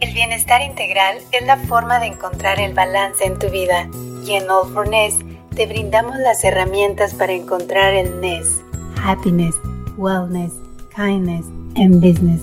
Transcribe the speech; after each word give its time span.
El 0.00 0.14
bienestar 0.14 0.62
integral 0.62 1.18
es 1.30 1.46
la 1.46 1.58
forma 1.58 2.00
de 2.00 2.06
encontrar 2.06 2.58
el 2.58 2.72
balance 2.72 3.22
en 3.22 3.38
tu 3.38 3.50
vida 3.50 3.86
y 4.26 4.32
en 4.32 4.50
All 4.50 4.72
for 4.72 4.88
Ness 4.88 5.14
te 5.54 5.66
brindamos 5.66 6.16
las 6.16 6.42
herramientas 6.42 7.12
para 7.12 7.34
encontrar 7.34 7.92
el 7.92 8.18
Ness. 8.18 8.62
Happiness, 9.04 9.54
Wellness, 9.98 10.52
Kindness 10.96 11.44
and 11.76 12.00
Business. 12.00 12.40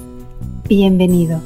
Bienvenido. 0.70 1.42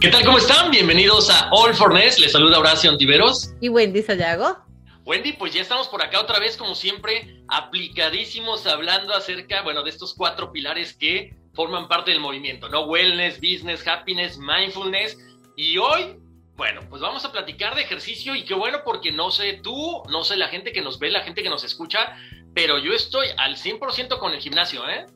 ¿Qué 0.00 0.08
tal? 0.08 0.24
¿Cómo 0.24 0.38
están? 0.38 0.72
Bienvenidos 0.72 1.30
a 1.30 1.48
All 1.52 1.74
for 1.74 1.94
Ness. 1.94 2.18
Les 2.18 2.32
saluda 2.32 2.58
Horacio 2.58 2.90
Antiveros. 2.90 3.54
Y 3.60 3.68
Wendy 3.68 4.02
Sayago. 4.02 4.71
Wendy, 5.04 5.32
pues 5.32 5.52
ya 5.52 5.62
estamos 5.62 5.88
por 5.88 6.02
acá 6.02 6.20
otra 6.20 6.38
vez, 6.38 6.56
como 6.56 6.74
siempre, 6.74 7.42
aplicadísimos 7.48 8.66
hablando 8.66 9.14
acerca, 9.14 9.62
bueno, 9.62 9.82
de 9.82 9.90
estos 9.90 10.14
cuatro 10.14 10.52
pilares 10.52 10.96
que 10.96 11.34
forman 11.54 11.88
parte 11.88 12.12
del 12.12 12.20
movimiento, 12.20 12.68
¿no? 12.68 12.84
Wellness, 12.84 13.40
business, 13.40 13.86
happiness, 13.86 14.38
mindfulness. 14.38 15.18
Y 15.56 15.76
hoy, 15.78 16.16
bueno, 16.54 16.82
pues 16.88 17.02
vamos 17.02 17.24
a 17.24 17.32
platicar 17.32 17.74
de 17.74 17.82
ejercicio 17.82 18.36
y 18.36 18.44
qué 18.44 18.54
bueno 18.54 18.82
porque 18.84 19.10
no 19.10 19.30
sé 19.32 19.60
tú, 19.62 20.02
no 20.08 20.22
sé 20.22 20.36
la 20.36 20.48
gente 20.48 20.72
que 20.72 20.82
nos 20.82 20.98
ve, 21.00 21.10
la 21.10 21.22
gente 21.22 21.42
que 21.42 21.50
nos 21.50 21.64
escucha, 21.64 22.16
pero 22.54 22.78
yo 22.78 22.92
estoy 22.92 23.28
al 23.38 23.56
100% 23.56 24.18
con 24.18 24.32
el 24.32 24.40
gimnasio, 24.40 24.88
¿eh? 24.88 25.06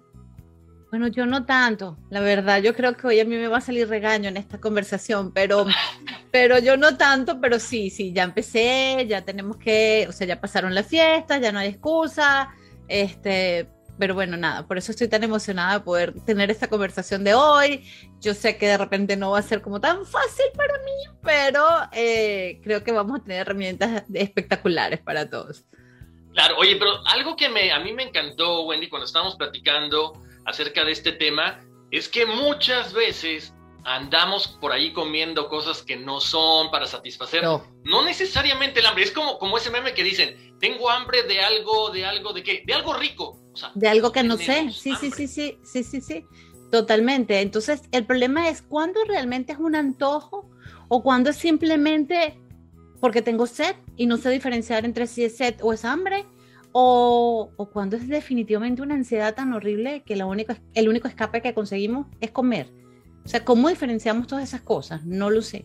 Bueno, 0.91 1.09
yo 1.09 1.27
no 1.27 1.45
tanto, 1.45 1.98
la 2.11 2.20
verdad. 2.20 2.62
Yo 2.62 2.75
creo 2.75 2.97
que 2.97 3.06
hoy 3.09 3.20
a 3.20 3.25
mí 3.25 3.37
me 3.37 3.48
va 3.48 3.59
a 3.59 3.61
salir 3.61 3.89
regaño 3.89 4.29
en 4.29 4.37
esta 4.37 4.61
conversación, 4.61 5.33
pero, 5.33 5.67
pero 6.31 6.59
yo 6.59 6.77
no 6.77 6.97
tanto, 6.97 7.41
pero 7.41 7.59
sí, 7.59 7.91
sí, 7.91 8.12
ya 8.12 8.23
empecé, 8.23 9.05
ya 9.09 9.23
tenemos 9.23 9.56
que, 9.56 10.06
o 10.09 10.12
sea, 10.12 10.27
ya 10.27 10.41
pasaron 10.41 10.75
las 10.75 10.87
fiestas, 10.87 11.41
ya 11.41 11.51
no 11.51 11.59
hay 11.59 11.69
excusa, 11.69 12.55
este, 12.87 13.69
pero 13.98 14.15
bueno, 14.15 14.37
nada, 14.37 14.67
por 14.67 14.78
eso 14.78 14.93
estoy 14.93 15.09
tan 15.09 15.25
emocionada 15.25 15.78
de 15.78 15.81
poder 15.81 16.20
tener 16.20 16.51
esta 16.51 16.69
conversación 16.69 17.25
de 17.25 17.34
hoy. 17.34 17.84
Yo 18.21 18.34
sé 18.34 18.56
que 18.56 18.69
de 18.69 18.78
repente 18.78 19.16
no 19.16 19.33
va 19.33 19.41
a 19.41 19.43
ser 19.43 19.62
como 19.62 19.81
tan 19.81 20.06
fácil 20.06 20.47
para 20.55 20.75
mí, 20.84 21.19
pero 21.22 21.66
eh, 21.93 22.60
creo 22.62 22.84
que 22.84 22.93
vamos 22.93 23.21
a 23.21 23.22
tener 23.25 23.41
herramientas 23.41 24.05
espectaculares 24.15 25.00
para 25.00 25.28
todos. 25.28 25.65
Claro, 26.33 26.59
oye, 26.59 26.77
pero 26.77 26.91
algo 27.06 27.34
que 27.34 27.49
me, 27.49 27.72
a 27.72 27.81
mí 27.81 27.93
me 27.93 28.05
encantó, 28.05 28.65
Wendy, 28.66 28.89
cuando 28.89 29.06
estábamos 29.06 29.37
platicando 29.37 30.22
acerca 30.47 30.84
de 30.84 30.93
este 30.93 31.12
tema 31.12 31.61
es 31.91 32.09
que 32.09 32.27
muchas 32.27 32.93
veces 32.93 33.53
andamos 33.84 34.49
por 34.61 34.73
ahí 34.73 34.93
comiendo 34.93 35.49
cosas 35.49 35.83
que 35.83 35.97
no 35.97 36.21
son 36.21 36.71
para 36.73 36.87
satisfacer, 36.87 37.45
no, 37.45 38.05
necesariamente 38.05 38.81
el 38.81 38.87
hambre, 38.87 39.05
es 39.05 39.12
como, 39.12 39.39
como 39.39 39.59
ese 39.59 39.71
meme 39.71 39.95
que 39.95 40.03
dicen, 40.03 40.57
tengo 40.59 40.91
hambre 40.91 41.23
de 41.23 41.41
algo, 41.41 41.91
de 41.91 42.05
algo, 42.05 42.33
de 42.33 42.43
qué, 42.43 42.65
de 42.67 42.75
algo 42.75 42.95
rico. 42.95 43.39
de 43.75 43.89
algo 43.89 44.11
que 44.11 44.25
no 44.25 44.37
sé, 44.37 44.73
sí, 44.73 44.95
sí, 45.01 45.11
sí, 45.12 45.29
sí, 45.29 45.59
sí, 45.62 45.84
sí, 45.84 46.01
sí, 46.01 46.25
totalmente. 46.73 47.41
Entonces, 47.41 47.83
el 47.93 48.05
problema 48.05 48.49
es 48.49 48.61
cuándo 48.61 49.05
realmente 49.05 49.53
es 49.53 49.59
un 49.59 49.77
antojo 49.77 50.51
o 50.89 51.03
cuándo 51.05 51.31
es 51.31 51.37
simplemente 51.37 52.41
porque 53.01 53.23
tengo 53.23 53.47
sed 53.47 53.77
y 53.97 54.07
no 54.07 54.17
sé 54.17 54.31
diferenciar 54.31 54.84
entre 54.84 55.07
si 55.07 55.25
es 55.25 55.37
sed 55.37 55.57
o 55.63 55.73
es 55.73 55.84
hambre 55.84 56.27
o, 56.78 57.70
cuando 57.72 57.97
es 57.97 58.06
definitivamente 58.06 58.82
una 58.82 58.97
ansiedad 58.97 59.34
tan 59.34 59.54
horrible 59.54 60.03
que 60.04 60.14
la 60.14 60.26
única, 60.26 60.59
el 60.75 60.91
único 60.91 61.09
escape 61.09 61.41
que 61.41 61.54
conseguimos 61.54 62.06
es 62.20 62.32
comer. 62.32 62.69
O 63.25 63.28
sea, 63.28 63.47
¿cómo 63.47 63.70
diferenciamos 63.70 64.26
todas 64.26 64.44
esas 64.44 64.60
cosas? 64.60 65.03
No 65.06 65.31
lo 65.31 65.41
sé. 65.41 65.65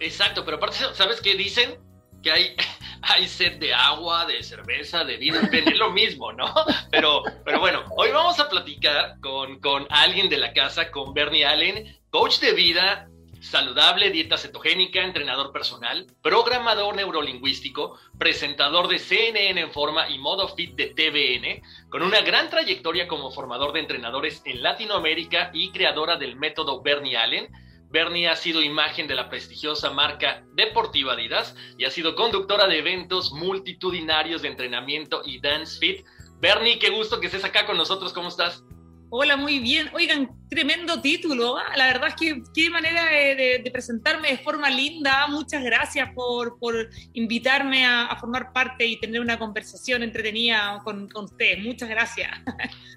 Exacto, 0.00 0.46
pero 0.46 0.56
aparte, 0.56 0.78
¿sabes 0.94 1.20
qué 1.20 1.34
dicen? 1.34 1.74
Que 2.22 2.30
hay, 2.30 2.56
hay 3.02 3.28
sed 3.28 3.58
de 3.58 3.74
agua, 3.74 4.24
de 4.24 4.42
cerveza, 4.42 5.04
de 5.04 5.18
vino, 5.18 5.40
es 5.40 5.76
lo 5.76 5.90
mismo, 5.90 6.32
¿no? 6.32 6.54
Pero, 6.90 7.22
pero 7.44 7.60
bueno, 7.60 7.84
hoy 7.94 8.10
vamos 8.12 8.40
a 8.40 8.48
platicar 8.48 9.20
con, 9.20 9.60
con 9.60 9.86
alguien 9.90 10.30
de 10.30 10.38
la 10.38 10.54
casa, 10.54 10.90
con 10.90 11.12
Bernie 11.12 11.44
Allen, 11.44 11.98
coach 12.08 12.40
de 12.40 12.52
vida, 12.54 13.10
saludable, 13.46 14.10
dieta 14.10 14.36
cetogénica, 14.36 15.02
entrenador 15.02 15.52
personal, 15.52 16.06
programador 16.22 16.96
neurolingüístico, 16.96 17.98
presentador 18.18 18.88
de 18.88 18.98
CNN 18.98 19.60
en 19.60 19.72
forma 19.72 20.08
y 20.10 20.18
modo 20.18 20.48
fit 20.48 20.74
de 20.74 20.88
TVN, 20.88 21.62
con 21.88 22.02
una 22.02 22.20
gran 22.22 22.50
trayectoria 22.50 23.06
como 23.06 23.30
formador 23.30 23.72
de 23.72 23.80
entrenadores 23.80 24.42
en 24.44 24.62
Latinoamérica 24.62 25.50
y 25.54 25.70
creadora 25.70 26.16
del 26.16 26.36
método 26.36 26.82
Bernie 26.82 27.16
Allen. 27.16 27.48
Bernie 27.88 28.28
ha 28.28 28.36
sido 28.36 28.62
imagen 28.62 29.06
de 29.06 29.14
la 29.14 29.30
prestigiosa 29.30 29.90
marca 29.90 30.44
deportiva 30.54 31.12
Adidas 31.12 31.54
y 31.78 31.84
ha 31.84 31.90
sido 31.90 32.16
conductora 32.16 32.66
de 32.66 32.78
eventos 32.78 33.32
multitudinarios 33.32 34.42
de 34.42 34.48
entrenamiento 34.48 35.22
y 35.24 35.40
dance 35.40 35.78
fit. 35.78 36.04
Bernie, 36.40 36.80
qué 36.80 36.90
gusto 36.90 37.20
que 37.20 37.26
estés 37.26 37.44
acá 37.44 37.64
con 37.64 37.76
nosotros, 37.76 38.12
¿cómo 38.12 38.28
estás? 38.28 38.65
Hola, 39.08 39.36
muy 39.36 39.60
bien. 39.60 39.88
Oigan, 39.94 40.30
tremendo 40.48 41.00
título. 41.00 41.56
¿ah? 41.56 41.76
La 41.76 41.86
verdad 41.86 42.08
es 42.08 42.14
que 42.14 42.42
qué 42.52 42.70
manera 42.70 43.04
de, 43.04 43.70
presentarme 43.72 44.28
de 44.28 44.38
forma 44.38 44.68
linda. 44.68 45.26
Muchas 45.28 45.62
gracias 45.62 46.10
por, 46.14 46.58
invitarme 47.12 47.86
a, 47.86 48.16
formar 48.18 48.52
parte 48.52 48.84
y 48.84 48.98
tener 48.98 49.20
una 49.20 49.38
conversación 49.38 50.02
entretenida 50.02 50.80
con, 50.84 51.08
con 51.08 51.26
ustedes. 51.26 51.64
Muchas 51.64 51.88
gracias. 51.88 52.30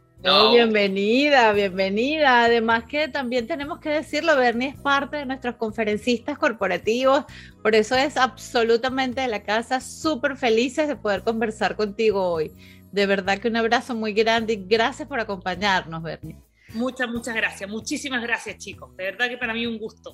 bienvenida, 0.52 1.54
bienvenida. 1.54 2.44
Además 2.44 2.84
que 2.86 3.08
también 3.08 3.48
tenemos 3.48 3.80
que 3.80 3.90
decirlo, 3.90 4.36
Bernie 4.36 4.70
es 4.70 4.76
parte 4.76 5.18
de 5.18 5.26
nuestros 5.26 5.56
conferencistas 5.56 6.38
corporativos, 6.38 7.24
por 7.62 7.76
eso 7.76 7.96
es 7.96 8.18
absolutamente 8.18 9.22
de 9.22 9.28
la 9.28 9.44
casa, 9.44 9.80
súper 9.80 10.36
felices 10.36 10.88
de 10.88 10.96
poder 10.96 11.24
conversar 11.24 11.76
contigo 11.76 12.32
hoy. 12.32 12.52
De 12.92 13.06
verdad 13.06 13.40
que 13.40 13.48
un 13.48 13.58
abrazo 13.58 13.96
muy 13.96 14.14
grande 14.14 14.54
y 14.54 14.66
gracias 14.68 15.08
por 15.08 15.20
acompañarnos, 15.20 16.02
Bernie. 16.02 16.38
Muchas, 16.74 17.08
muchas 17.10 17.36
gracias. 17.36 17.70
Muchísimas 17.70 18.22
gracias, 18.22 18.58
chicos. 18.58 18.96
De 18.96 19.06
verdad 19.06 19.30
que 19.30 19.38
para 19.38 19.54
mí 19.54 19.66
un 19.66 19.78
gusto. 19.78 20.14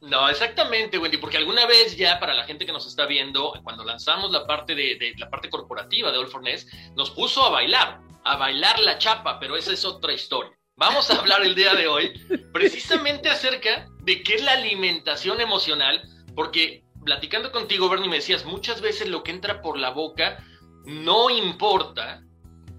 No, 0.00 0.28
exactamente, 0.30 0.98
Wendy, 0.98 1.18
porque 1.18 1.36
alguna 1.36 1.66
vez 1.66 1.94
ya 1.96 2.18
para 2.18 2.32
la 2.32 2.44
gente 2.44 2.64
que 2.64 2.72
nos 2.72 2.86
está 2.86 3.04
viendo, 3.04 3.52
cuando 3.62 3.84
lanzamos 3.84 4.30
la 4.30 4.46
parte 4.46 4.74
de, 4.74 5.14
la 5.18 5.28
parte 5.28 5.50
corporativa 5.50 6.10
de 6.10 6.16
All 6.16 6.28
for 6.28 6.42
Ness, 6.42 6.66
nos 6.96 7.10
puso 7.10 7.44
a 7.44 7.50
bailar, 7.50 8.00
a 8.24 8.36
bailar 8.36 8.78
la 8.78 8.96
chapa, 8.96 9.38
pero 9.38 9.56
esa 9.56 9.72
es 9.72 9.84
otra 9.84 10.14
historia. 10.14 10.52
Vamos 10.76 11.10
a 11.10 11.18
hablar 11.18 11.42
el 11.42 11.54
día 11.54 11.74
de 11.74 11.86
hoy 11.86 12.12
precisamente 12.52 13.28
acerca 13.28 13.88
de 14.02 14.22
qué 14.22 14.36
es 14.36 14.42
la 14.42 14.52
alimentación 14.52 15.42
emocional, 15.42 16.02
porque 16.34 16.82
platicando 17.04 17.52
contigo, 17.52 17.90
Bernie, 17.90 18.08
me 18.08 18.16
decías, 18.16 18.46
muchas 18.46 18.80
veces 18.80 19.08
lo 19.08 19.22
que 19.22 19.32
entra 19.32 19.60
por 19.60 19.78
la 19.78 19.90
boca 19.90 20.42
no 20.84 21.30
importa 21.30 22.22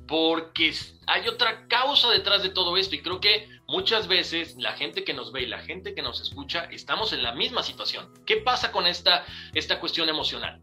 porque 0.07 0.73
hay 1.07 1.27
otra 1.27 1.67
causa 1.67 2.09
detrás 2.09 2.43
de 2.43 2.49
todo 2.49 2.75
esto 2.75 2.95
y 2.95 3.01
creo 3.01 3.21
que 3.21 3.47
muchas 3.67 4.07
veces 4.07 4.55
la 4.57 4.73
gente 4.73 5.03
que 5.03 5.13
nos 5.13 5.31
ve 5.31 5.43
y 5.43 5.47
la 5.47 5.59
gente 5.59 5.95
que 5.95 6.01
nos 6.01 6.21
escucha 6.21 6.65
estamos 6.65 7.13
en 7.13 7.23
la 7.23 7.33
misma 7.33 7.63
situación. 7.63 8.11
¿Qué 8.25 8.37
pasa 8.37 8.71
con 8.71 8.87
esta, 8.87 9.25
esta 9.53 9.79
cuestión 9.79 10.09
emocional? 10.09 10.61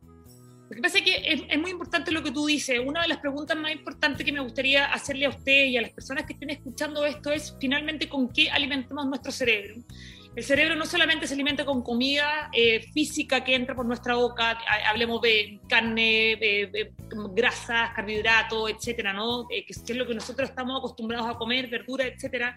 Lo 0.69 0.77
que 0.77 0.83
pasa 0.83 0.99
es 0.99 1.05
que 1.05 1.47
es, 1.49 1.59
muy 1.59 1.71
importante 1.71 2.13
lo 2.13 2.23
que 2.23 2.31
tú 2.31 2.45
dices. 2.45 2.79
Una 2.85 3.01
de 3.01 3.09
las 3.09 3.19
preguntas 3.19 3.57
más 3.57 3.73
importantes 3.73 4.25
que 4.25 4.33
me 4.33 4.41
gustaría 4.41 4.85
hacerle 4.93 5.25
a 5.25 5.31
usted 5.31 5.65
y 5.65 5.79
a 5.79 5.83
las 5.83 5.93
personas 5.93 6.27
que 6.27 6.35
estén 6.35 6.51
escuchando 6.51 7.07
esto 7.07 7.31
es 7.31 7.57
finalmente 7.59 8.07
con 8.07 8.31
qué 8.31 8.51
alimentamos 8.51 9.07
nuestro 9.07 9.33
cerebro. 9.33 9.77
El 10.39 10.45
cerebro 10.45 10.77
no 10.77 10.87
solamente 10.87 11.27
se 11.27 11.35
alimenta 11.35 11.65
con 11.65 11.83
comida 11.83 12.49
eh, 12.53 12.81
física 12.93 13.43
que 13.43 13.57
entra 13.57 13.75
por 13.75 13.85
nuestra 13.85 14.15
boca, 14.15 14.57
hablemos 14.89 15.21
de 15.21 15.59
carne, 15.69 16.39
grasas, 17.35 17.91
carbohidratos, 17.97 18.71
etcétera, 18.71 19.13
¿no? 19.13 19.49
Eh, 19.51 19.67
que, 19.67 19.73
es 19.73 19.97
lo 19.97 20.07
que 20.07 20.15
nosotros 20.15 20.49
estamos 20.49 20.79
acostumbrados 20.79 21.29
a 21.29 21.37
comer, 21.37 21.67
verdura, 21.67 22.07
etcétera, 22.07 22.55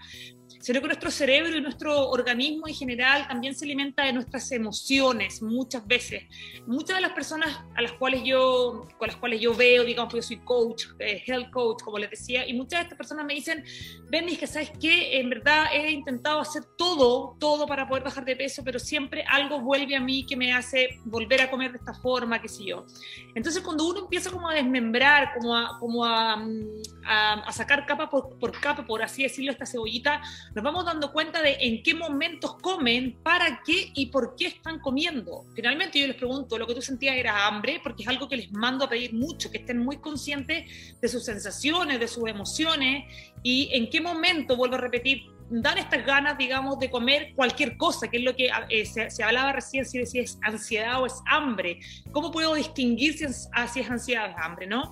sino 0.59 0.79
que 0.79 0.87
nuestro 0.87 1.09
cerebro 1.09 1.57
y 1.57 1.61
nuestro 1.61 2.09
organismo 2.09 2.67
en 2.67 2.75
general 2.75 3.27
también 3.27 3.55
se 3.55 3.65
alimenta 3.65 4.05
de 4.05 4.13
nuestras 4.13 4.51
emociones 4.51 5.41
muchas 5.41 5.85
veces. 5.87 6.25
Muchas 6.67 6.97
de 6.97 7.01
las 7.01 7.13
personas 7.13 7.63
a 7.75 7.81
las 7.81 7.93
cuales 7.93 8.21
yo, 8.23 8.87
con 8.99 9.07
las 9.07 9.17
cuales 9.17 9.41
yo 9.41 9.55
veo, 9.55 9.83
digamos, 9.83 10.13
yo 10.13 10.21
soy 10.21 10.37
coach, 10.37 10.85
eh, 10.99 11.23
health 11.25 11.49
coach, 11.49 11.81
como 11.81 11.97
les 11.97 12.11
decía, 12.11 12.47
y 12.47 12.53
muchas 12.53 12.79
de 12.79 12.83
estas 12.83 12.97
personas 12.97 13.25
me 13.25 13.33
dicen, 13.33 13.63
Benny, 14.09 14.35
que 14.35 14.45
sabes 14.45 14.71
qué, 14.79 15.19
en 15.19 15.29
verdad 15.29 15.65
he 15.73 15.89
intentado 15.89 16.39
hacer 16.39 16.63
todo, 16.77 17.37
todo 17.39 17.65
para 17.71 17.87
poder 17.87 18.03
bajar 18.03 18.25
de 18.25 18.35
peso, 18.35 18.65
pero 18.65 18.79
siempre 18.79 19.23
algo 19.29 19.61
vuelve 19.61 19.95
a 19.95 20.01
mí 20.01 20.25
que 20.25 20.35
me 20.35 20.51
hace 20.51 20.99
volver 21.05 21.41
a 21.41 21.49
comer 21.49 21.71
de 21.71 21.77
esta 21.77 21.93
forma, 21.93 22.41
qué 22.41 22.49
sé 22.49 22.65
yo. 22.65 22.85
Entonces 23.33 23.63
cuando 23.63 23.87
uno 23.87 24.01
empieza 24.01 24.29
como 24.29 24.49
a 24.49 24.53
desmembrar, 24.53 25.31
como 25.39 25.55
a, 25.55 25.79
como 25.79 26.03
a, 26.03 26.35
mm, 26.35 27.49
sacar 27.53 27.85
capa 27.85 28.09
por, 28.09 28.37
por, 28.37 28.51
capa, 28.51 28.85
por 28.85 29.01
así 29.01 29.23
decirlo, 29.23 29.53
esta 29.53 29.65
cebollita, 29.65 30.21
nos 30.53 30.61
vamos 30.65 30.83
dando 30.83 31.13
cuenta 31.13 31.41
de 31.41 31.55
en 31.61 31.81
qué 31.81 31.93
momentos 31.93 32.55
comen, 32.55 33.17
para 33.23 33.61
qué 33.63 33.89
y 33.95 34.07
por 34.07 34.35
qué 34.35 34.47
están 34.47 34.79
comiendo. 34.79 35.45
Finalmente 35.55 35.97
yo 35.97 36.07
les 36.07 36.17
pregunto, 36.17 36.57
lo 36.57 36.67
que 36.67 36.75
tú 36.75 36.81
sentías 36.81 37.15
era 37.15 37.47
hambre, 37.47 37.79
porque 37.81 38.03
es 38.03 38.09
algo 38.09 38.27
que 38.27 38.35
les 38.35 38.51
mando 38.51 38.83
a 38.83 38.89
pedir 38.89 39.13
mucho, 39.13 39.49
que 39.49 39.59
estén 39.59 39.77
muy 39.77 39.95
conscientes 39.95 40.99
de 40.99 41.07
sus 41.07 41.23
sensaciones, 41.23 42.01
de 42.01 42.09
sus 42.09 42.27
emociones 42.27 43.05
y 43.43 43.69
en 43.71 43.89
qué 43.89 44.01
momento, 44.01 44.57
vuelvo 44.57 44.75
a 44.75 44.79
repetir, 44.79 45.23
dan 45.51 45.77
estas 45.77 46.05
ganas, 46.05 46.37
digamos, 46.37 46.79
de 46.79 46.89
comer 46.89 47.33
cualquier 47.35 47.75
cosa, 47.75 48.07
que 48.07 48.17
es 48.17 48.23
lo 48.23 48.35
que 48.35 48.49
eh, 48.69 48.85
se, 48.85 49.23
hablaba 49.23 49.51
recién, 49.51 49.85
si 49.85 49.99
es 49.99 50.39
ansiedad 50.41 51.01
o 51.01 51.05
es 51.05 51.15
hambre. 51.27 51.79
¿Cómo 52.11 52.31
puedo 52.31 52.55
distinguir 52.55 53.17
si 53.17 53.25
es, 53.25 53.49
ah, 53.53 53.67
si 53.67 53.81
ansiedad 53.81 54.33
o 54.33 54.37
hambre, 54.39 54.65
no? 54.65 54.91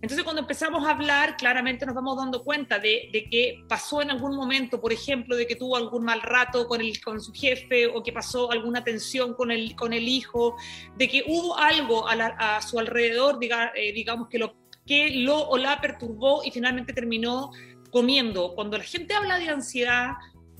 Entonces, 0.00 0.22
cuando 0.22 0.42
empezamos 0.42 0.86
a 0.86 0.92
hablar, 0.92 1.36
claramente 1.36 1.84
nos 1.84 1.94
vamos 1.94 2.16
dando 2.16 2.44
cuenta 2.44 2.78
de, 2.78 3.10
que 3.12 3.64
pasó 3.68 4.00
en 4.00 4.12
algún 4.12 4.36
momento, 4.36 4.80
por 4.80 4.92
ejemplo, 4.92 5.34
de 5.34 5.46
que 5.46 5.56
tuvo 5.56 5.76
algún 5.76 6.04
mal 6.04 6.22
rato 6.22 6.68
con, 6.68 6.80
su 7.20 7.32
jefe 7.32 7.88
o 7.88 8.02
que 8.02 8.12
pasó 8.12 8.50
alguna 8.52 8.84
tensión 8.84 9.34
con 9.34 9.50
el, 9.50 9.74
con 9.74 9.92
el 9.92 10.06
hijo, 10.06 10.56
de 10.96 11.08
que 11.08 11.24
hubo 11.26 11.58
algo 11.58 12.06
a, 12.08 12.62
su 12.62 12.78
alrededor, 12.78 13.40
eh, 13.42 13.92
digamos, 13.92 14.28
que 14.28 14.38
lo, 14.38 14.54
que 14.86 15.10
lo 15.10 15.48
o 15.48 15.58
la 15.58 15.80
perturbó 15.80 16.44
y 16.44 16.52
finalmente 16.52 16.92
terminó 16.92 17.50
comiendo. 17.90 18.54
Cuando 18.54 18.78
la 18.78 18.84
gente 18.84 19.14
habla 19.14 19.38
de 19.38 19.48
ansiedad, 19.48 20.12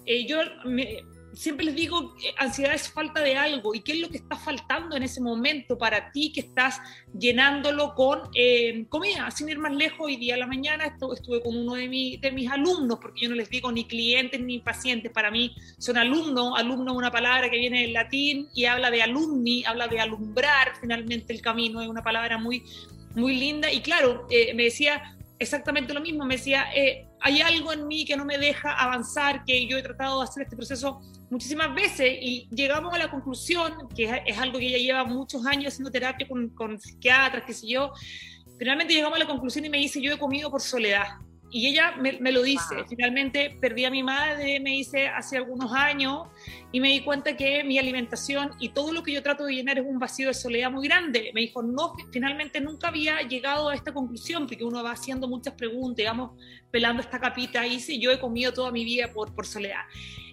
eh, 0.06 0.26
yo 0.26 0.38
siempre 1.38 1.66
les 1.66 1.76
digo, 1.76 2.14
que 2.16 2.34
ansiedad 2.36 2.74
es 2.74 2.90
falta 2.90 3.20
de 3.20 3.36
algo. 3.36 3.74
¿Y 3.74 3.80
qué 3.80 3.92
es 3.92 4.00
lo 4.00 4.08
que 4.08 4.16
está 4.16 4.36
faltando 4.36 4.96
en 4.96 5.02
ese 5.02 5.20
momento 5.20 5.78
para 5.78 6.10
ti 6.10 6.32
que 6.32 6.40
estás 6.40 6.80
llenándolo 7.16 7.94
con 7.94 8.22
eh, 8.34 8.86
comida? 8.88 9.30
Sin 9.30 9.48
ir 9.48 9.58
más 9.58 9.72
lejos, 9.72 10.00
hoy 10.00 10.16
día 10.16 10.34
a 10.34 10.38
la 10.38 10.46
mañana 10.46 10.86
estuve 10.86 11.42
con 11.42 11.56
uno 11.56 11.74
de, 11.74 12.18
de 12.20 12.32
mis 12.32 12.50
alumnos, 12.50 12.98
porque 13.00 13.22
yo 13.22 13.28
no 13.28 13.36
les 13.36 13.48
digo 13.50 13.70
ni 13.70 13.84
clientes 13.84 14.40
ni 14.40 14.58
pacientes, 14.58 15.12
para 15.12 15.30
mí 15.30 15.54
son 15.78 15.96
alumnos. 15.96 16.54
Alumno 16.56 16.92
es 16.92 16.98
una 16.98 17.10
palabra 17.10 17.48
que 17.50 17.58
viene 17.58 17.82
del 17.82 17.92
latín 17.92 18.48
y 18.54 18.64
habla 18.64 18.90
de 18.90 19.02
alumni, 19.02 19.64
habla 19.64 19.88
de 19.88 20.00
alumbrar 20.00 20.72
finalmente 20.80 21.32
el 21.32 21.40
camino, 21.40 21.80
es 21.80 21.88
una 21.88 22.02
palabra 22.02 22.38
muy, 22.38 22.64
muy 23.14 23.36
linda. 23.36 23.70
Y 23.72 23.80
claro, 23.80 24.26
eh, 24.30 24.54
me 24.54 24.64
decía 24.64 25.16
exactamente 25.38 25.94
lo 25.94 26.00
mismo, 26.00 26.24
me 26.24 26.36
decía, 26.36 26.66
eh, 26.74 27.07
hay 27.20 27.40
algo 27.40 27.72
en 27.72 27.86
mí 27.86 28.04
que 28.04 28.16
no 28.16 28.24
me 28.24 28.38
deja 28.38 28.72
avanzar, 28.72 29.44
que 29.44 29.66
yo 29.66 29.76
he 29.78 29.82
tratado 29.82 30.18
de 30.18 30.24
hacer 30.24 30.44
este 30.44 30.56
proceso 30.56 31.00
muchísimas 31.30 31.74
veces 31.74 32.18
y 32.20 32.48
llegamos 32.50 32.94
a 32.94 32.98
la 32.98 33.10
conclusión, 33.10 33.88
que 33.94 34.22
es, 34.26 34.38
algo 34.38 34.58
que 34.58 34.66
ella 34.66 34.78
lleva 34.78 35.04
muchos 35.04 35.44
años 35.46 35.72
haciendo 35.72 35.90
terapia 35.90 36.26
con, 36.28 36.48
con 36.50 36.78
psiquiatras, 36.78 37.44
qué 37.46 37.52
sé 37.52 37.68
yo, 37.68 37.92
finalmente 38.58 38.94
llegamos 38.94 39.16
a 39.16 39.20
la 39.20 39.26
conclusión 39.26 39.64
y 39.64 39.70
me 39.70 39.78
dice, 39.78 40.00
yo 40.00 40.12
he 40.12 40.18
comido 40.18 40.50
por 40.50 40.60
soledad. 40.60 41.06
Y 41.50 41.66
ella 41.68 41.94
me, 41.96 42.32
lo 42.32 42.42
dice, 42.42 42.84
finalmente 42.88 43.56
perdí 43.60 43.86
a 43.86 43.90
mi 43.90 44.02
madre, 44.02 44.60
me 44.60 44.70
dice, 44.70 45.08
hace 45.08 45.38
algunos 45.38 45.72
años, 45.72 46.28
y 46.72 46.80
me 46.80 46.88
di 46.88 47.00
cuenta 47.00 47.36
que 47.36 47.64
mi 47.64 47.78
alimentación 47.78 48.50
y 48.60 48.70
todo 48.70 48.92
lo 48.92 49.02
que 49.02 49.12
yo 49.12 49.22
trato 49.22 49.44
de 49.46 49.54
llenar 49.54 49.78
es 49.78 49.86
un 49.86 49.98
vacío 49.98 50.28
de 50.28 50.34
soledad 50.34 50.70
muy 50.70 50.86
grande. 50.86 51.30
Me 51.34 51.40
dijo, 51.40 51.62
no, 51.62 51.94
finalmente 52.12 52.60
nunca 52.60 52.88
había 52.88 53.22
llegado 53.22 53.70
a 53.70 53.74
esta 53.74 53.92
conclusión, 53.92 54.46
porque 54.46 54.62
uno 54.62 54.82
va 54.82 54.92
haciendo 54.92 55.26
muchas 55.26 55.54
preguntas, 55.54 55.96
digamos, 55.96 56.32
pelando 56.70 57.02
esta 57.02 57.18
capita, 57.18 57.66
y 57.66 57.70
dice, 57.70 57.98
yo 57.98 58.10
he 58.10 58.20
comido 58.20 58.52
toda 58.52 58.70
mi 58.70 58.84
vida 58.84 59.10
por, 59.12 59.34
por 59.34 59.46
soledad. 59.46 59.80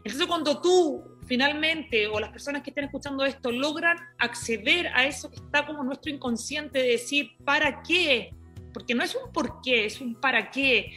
Entonces 0.04 0.28
cuando 0.28 0.62
tú 0.62 1.16
finalmente, 1.26 2.08
o 2.08 2.20
las 2.20 2.30
personas 2.30 2.62
que 2.62 2.70
estén 2.70 2.86
escuchando 2.86 3.26
esto, 3.26 3.52
logran 3.52 3.98
acceder 4.18 4.88
a 4.88 5.06
eso 5.06 5.30
que 5.30 5.38
está 5.38 5.66
como 5.66 5.84
nuestro 5.84 6.12
inconsciente 6.12 6.80
de 6.80 6.90
decir, 6.90 7.32
¿para 7.44 7.82
qué? 7.82 8.32
Porque 8.76 8.94
no 8.94 9.06
es 9.06 9.16
un 9.16 9.32
por 9.32 9.62
qué, 9.62 9.86
es 9.86 10.02
un 10.02 10.16
para 10.16 10.52
qué. 10.52 10.94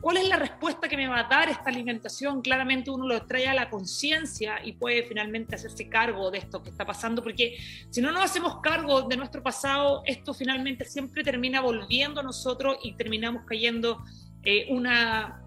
¿Cuál 0.00 0.16
es 0.16 0.28
la 0.28 0.34
respuesta 0.34 0.88
que 0.88 0.96
me 0.96 1.06
va 1.06 1.20
a 1.20 1.28
dar 1.28 1.48
esta 1.48 1.70
alimentación? 1.70 2.42
Claramente 2.42 2.90
uno 2.90 3.06
lo 3.06 3.24
trae 3.26 3.46
a 3.46 3.54
la 3.54 3.70
conciencia 3.70 4.56
y 4.64 4.72
puede 4.72 5.04
finalmente 5.04 5.54
hacerse 5.54 5.88
cargo 5.88 6.32
de 6.32 6.38
esto 6.38 6.64
que 6.64 6.70
está 6.70 6.84
pasando, 6.84 7.22
porque 7.22 7.56
si 7.90 8.00
no 8.00 8.10
nos 8.10 8.24
hacemos 8.24 8.56
cargo 8.60 9.02
de 9.02 9.16
nuestro 9.16 9.40
pasado, 9.40 10.02
esto 10.04 10.34
finalmente 10.34 10.84
siempre 10.84 11.22
termina 11.22 11.60
volviendo 11.60 12.18
a 12.18 12.24
nosotros 12.24 12.78
y 12.82 12.94
terminamos 12.94 13.44
cayendo 13.46 14.02
eh, 14.42 14.66
una, 14.70 15.44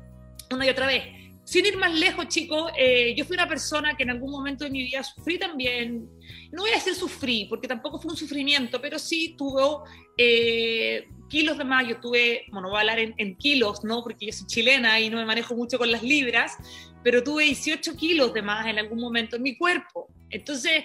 una 0.52 0.66
y 0.66 0.70
otra 0.70 0.88
vez. 0.88 1.04
Sin 1.44 1.66
ir 1.66 1.76
más 1.78 1.94
lejos, 1.94 2.30
chicos, 2.30 2.72
eh, 2.78 3.14
yo 3.18 3.26
fui 3.26 3.36
una 3.36 3.50
persona 3.50 3.98
que 3.98 4.04
en 4.04 4.12
algún 4.12 4.32
momento 4.32 4.64
de 4.64 4.70
mi 4.70 4.82
vida 4.82 5.04
sufrí 5.04 5.38
también, 5.38 6.10
no 6.54 6.62
voy 6.62 6.72
a 6.72 6.76
decir 6.76 6.96
sufrí, 6.96 7.48
porque 7.50 7.68
tampoco 7.68 8.00
fue 8.00 8.12
un 8.12 8.18
sufrimiento, 8.18 8.80
pero 8.80 8.98
sí 8.98 9.36
tuvo 9.38 9.84
eh, 10.18 11.10
kilos 11.30 11.58
de 11.58 11.64
más, 11.64 11.88
yo 11.88 12.00
tuve, 12.00 12.46
bueno, 12.52 12.70
voy 12.70 12.78
a 12.78 12.82
hablar 12.82 13.00
en, 13.00 13.36
kilos, 13.36 13.84
¿no? 13.84 14.04
Porque 14.04 14.28
yo 14.28 14.34
soy 14.34 14.48
chilena 14.48 15.00
y 15.00 15.10
no 15.10 15.18
me 15.18 15.26
manejo 15.26 15.56
mucho 15.56 15.78
con 15.78 15.92
las 15.92 16.04
libras, 16.04 16.58
pero 17.04 17.24
tuve 17.24 17.44
18 17.44 17.96
kilos 17.96 18.34
de 18.34 18.42
más 18.42 18.66
en 18.68 18.80
algún 18.80 19.00
momento 19.00 19.36
en 19.36 19.44
mi 19.44 19.56
cuerpo. 19.58 20.08
Entonces, 20.30 20.84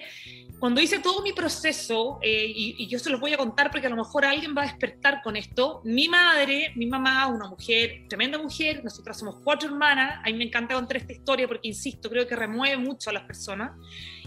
cuando 0.59 0.79
hice 0.79 0.99
todo 0.99 1.23
mi 1.23 1.33
proceso, 1.33 2.19
eh, 2.21 2.45
y, 2.55 2.87
yo 2.87 2.99
se 2.99 3.09
los 3.09 3.19
voy 3.19 3.33
a 3.33 3.37
contar 3.37 3.71
porque 3.71 3.87
a 3.87 3.89
lo 3.89 3.95
mejor 3.95 4.25
alguien 4.25 4.55
va 4.55 4.61
a 4.61 4.65
despertar 4.65 5.21
con 5.23 5.35
esto, 5.35 5.81
mi 5.83 6.07
madre, 6.07 6.71
mi 6.75 6.85
mamá, 6.85 7.25
una 7.27 7.47
mujer, 7.47 8.03
tremenda 8.07 8.37
mujer, 8.37 8.83
nosotras 8.83 9.17
somos 9.17 9.37
cuatro 9.43 9.69
hermanas, 9.69 10.19
a 10.23 10.27
mí 10.27 10.33
me 10.33 10.43
encanta 10.43 10.75
contar 10.75 10.97
esta 10.97 11.13
historia 11.13 11.47
porque, 11.47 11.67
insisto, 11.67 12.09
creo 12.09 12.27
que 12.27 12.35
remueve 12.35 12.77
mucho 12.77 13.09
a 13.09 13.13
las 13.13 13.23
personas. 13.23 13.71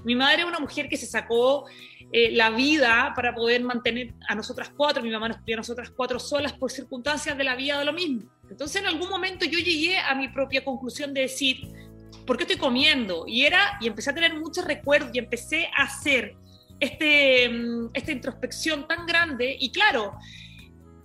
Mi 0.05 0.17
madre 0.17 0.43
es 0.43 0.49
una 0.49 0.59
mujer 0.59 0.89
que 0.89 0.97
se 0.97 1.07
sacó 1.07 1.67
eh, 2.17 2.31
la 2.31 2.51
vida 2.51 3.13
para 3.17 3.35
poder 3.35 3.61
mantener 3.65 4.15
a 4.29 4.37
nosotras 4.37 4.71
cuatro, 4.77 5.03
mi 5.03 5.11
mamá 5.11 5.27
nos 5.27 5.39
crió 5.39 5.57
a 5.57 5.59
nosotras 5.59 5.91
cuatro 5.91 6.21
solas 6.21 6.53
por 6.53 6.71
circunstancias 6.71 7.37
de 7.37 7.43
la 7.43 7.57
vida 7.57 7.77
de 7.77 7.85
lo 7.85 7.93
mismo. 7.93 8.31
Entonces 8.49 8.81
en 8.81 8.87
algún 8.87 9.09
momento 9.09 9.45
yo 9.45 9.59
llegué 9.59 9.99
a 9.99 10.15
mi 10.15 10.29
propia 10.29 10.65
conclusión 10.65 11.13
de 11.13 11.23
decir, 11.23 11.57
¿por 12.25 12.37
qué 12.37 12.45
estoy 12.45 12.57
comiendo? 12.57 13.25
Y 13.27 13.45
era, 13.45 13.79
y 13.81 13.89
empecé 13.89 14.11
a 14.11 14.15
tener 14.15 14.33
muchos 14.37 14.65
recuerdos 14.65 15.11
y 15.13 15.19
empecé 15.19 15.69
a 15.77 15.87
hacer 15.87 16.37
este, 16.79 17.49
mm, 17.49 17.91
esta 17.93 18.13
introspección 18.13 18.87
tan 18.87 19.07
grande 19.07 19.57
y 19.59 19.73
claro, 19.73 20.15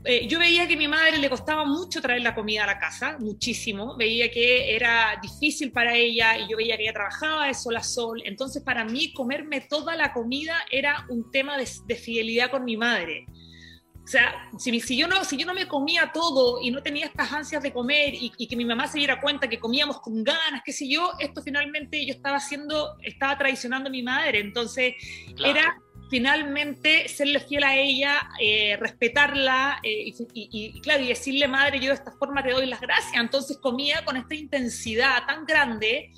eh, 0.06 0.28
yo 0.28 0.40
veía 0.40 0.66
que 0.66 0.76
a 0.76 0.78
mi 0.78 0.88
madre 0.88 1.18
le 1.18 1.30
costaba 1.30 1.66
mucho 1.66 2.02
traer 2.02 2.22
la 2.22 2.34
comida 2.34 2.64
a 2.64 2.68
la 2.68 2.80
casa, 2.80 3.18
muchísimo. 3.20 3.98
Veía 3.98 4.32
que 4.32 4.74
era 4.74 5.20
difícil 5.22 5.72
para 5.72 5.94
ella 5.96 6.38
y 6.38 6.50
yo 6.50 6.56
veía 6.56 6.78
que 6.78 6.84
ella 6.84 6.94
trabajaba 6.94 7.48
de 7.48 7.54
sol 7.54 7.76
a 7.76 7.84
sol. 7.84 8.22
Entonces, 8.24 8.64
para 8.64 8.86
mí, 8.86 9.12
comerme 9.12 9.62
toda 9.62 9.96
la 9.98 10.14
comida 10.14 10.56
era 10.72 11.06
un 11.10 11.30
tema 11.32 11.58
de, 11.58 11.96
fidelidad 11.96 12.50
con 12.50 12.64
mi 12.64 12.78
madre. 12.78 13.26
O 14.02 14.08
sea, 14.12 14.50
si, 14.58 14.80
si, 14.80 14.98
yo 14.98 15.08
no, 15.08 15.24
si 15.24 15.38
yo 15.38 15.46
no 15.46 15.54
me 15.54 15.68
comía 15.68 16.12
todo 16.14 16.62
y 16.62 16.72
no 16.72 16.82
tenía 16.82 17.06
estas 17.06 17.32
ansias 17.32 17.62
de 17.62 17.74
comer 17.74 18.14
y, 18.14 18.48
que 18.48 18.56
mi 18.56 18.66
mamá 18.66 18.88
se 18.88 18.98
diera 19.00 19.20
cuenta 19.20 19.50
que 19.50 19.60
comíamos 19.60 20.00
con 20.00 20.24
ganas, 20.24 20.62
qué 20.66 20.72
sé 20.72 20.90
yo, 20.90 21.12
esto 21.20 21.44
finalmente 21.44 22.04
yo 22.06 22.14
estaba 22.14 22.38
haciendo, 22.38 22.96
estaba 23.04 23.38
traicionando 23.38 23.90
a 23.90 23.92
mi 23.92 24.02
madre. 24.02 24.40
Entonces, 24.40 24.96
era 25.44 25.78
finalmente 26.10 27.08
serle 27.08 27.40
fiel 27.40 27.64
a 27.64 27.76
ella, 27.76 28.30
eh, 28.40 28.78
respetarla 28.78 29.80
eh, 29.84 30.14
y, 30.34 30.82
claro, 30.82 31.04
y 31.04 31.08
decirle, 31.08 31.48
madre, 31.48 31.80
yo 31.80 31.88
de 31.88 31.96
esta 31.96 32.12
forma 32.12 32.44
te 32.44 32.52
doy 32.52 32.66
las 32.66 32.82
gracias. 32.82 33.14
Entonces 33.16 33.58
comía 33.58 34.04
con 34.04 34.18
esta 34.18 34.36
intensidad 34.36 35.26
tan 35.28 35.46
grande, 35.46 36.12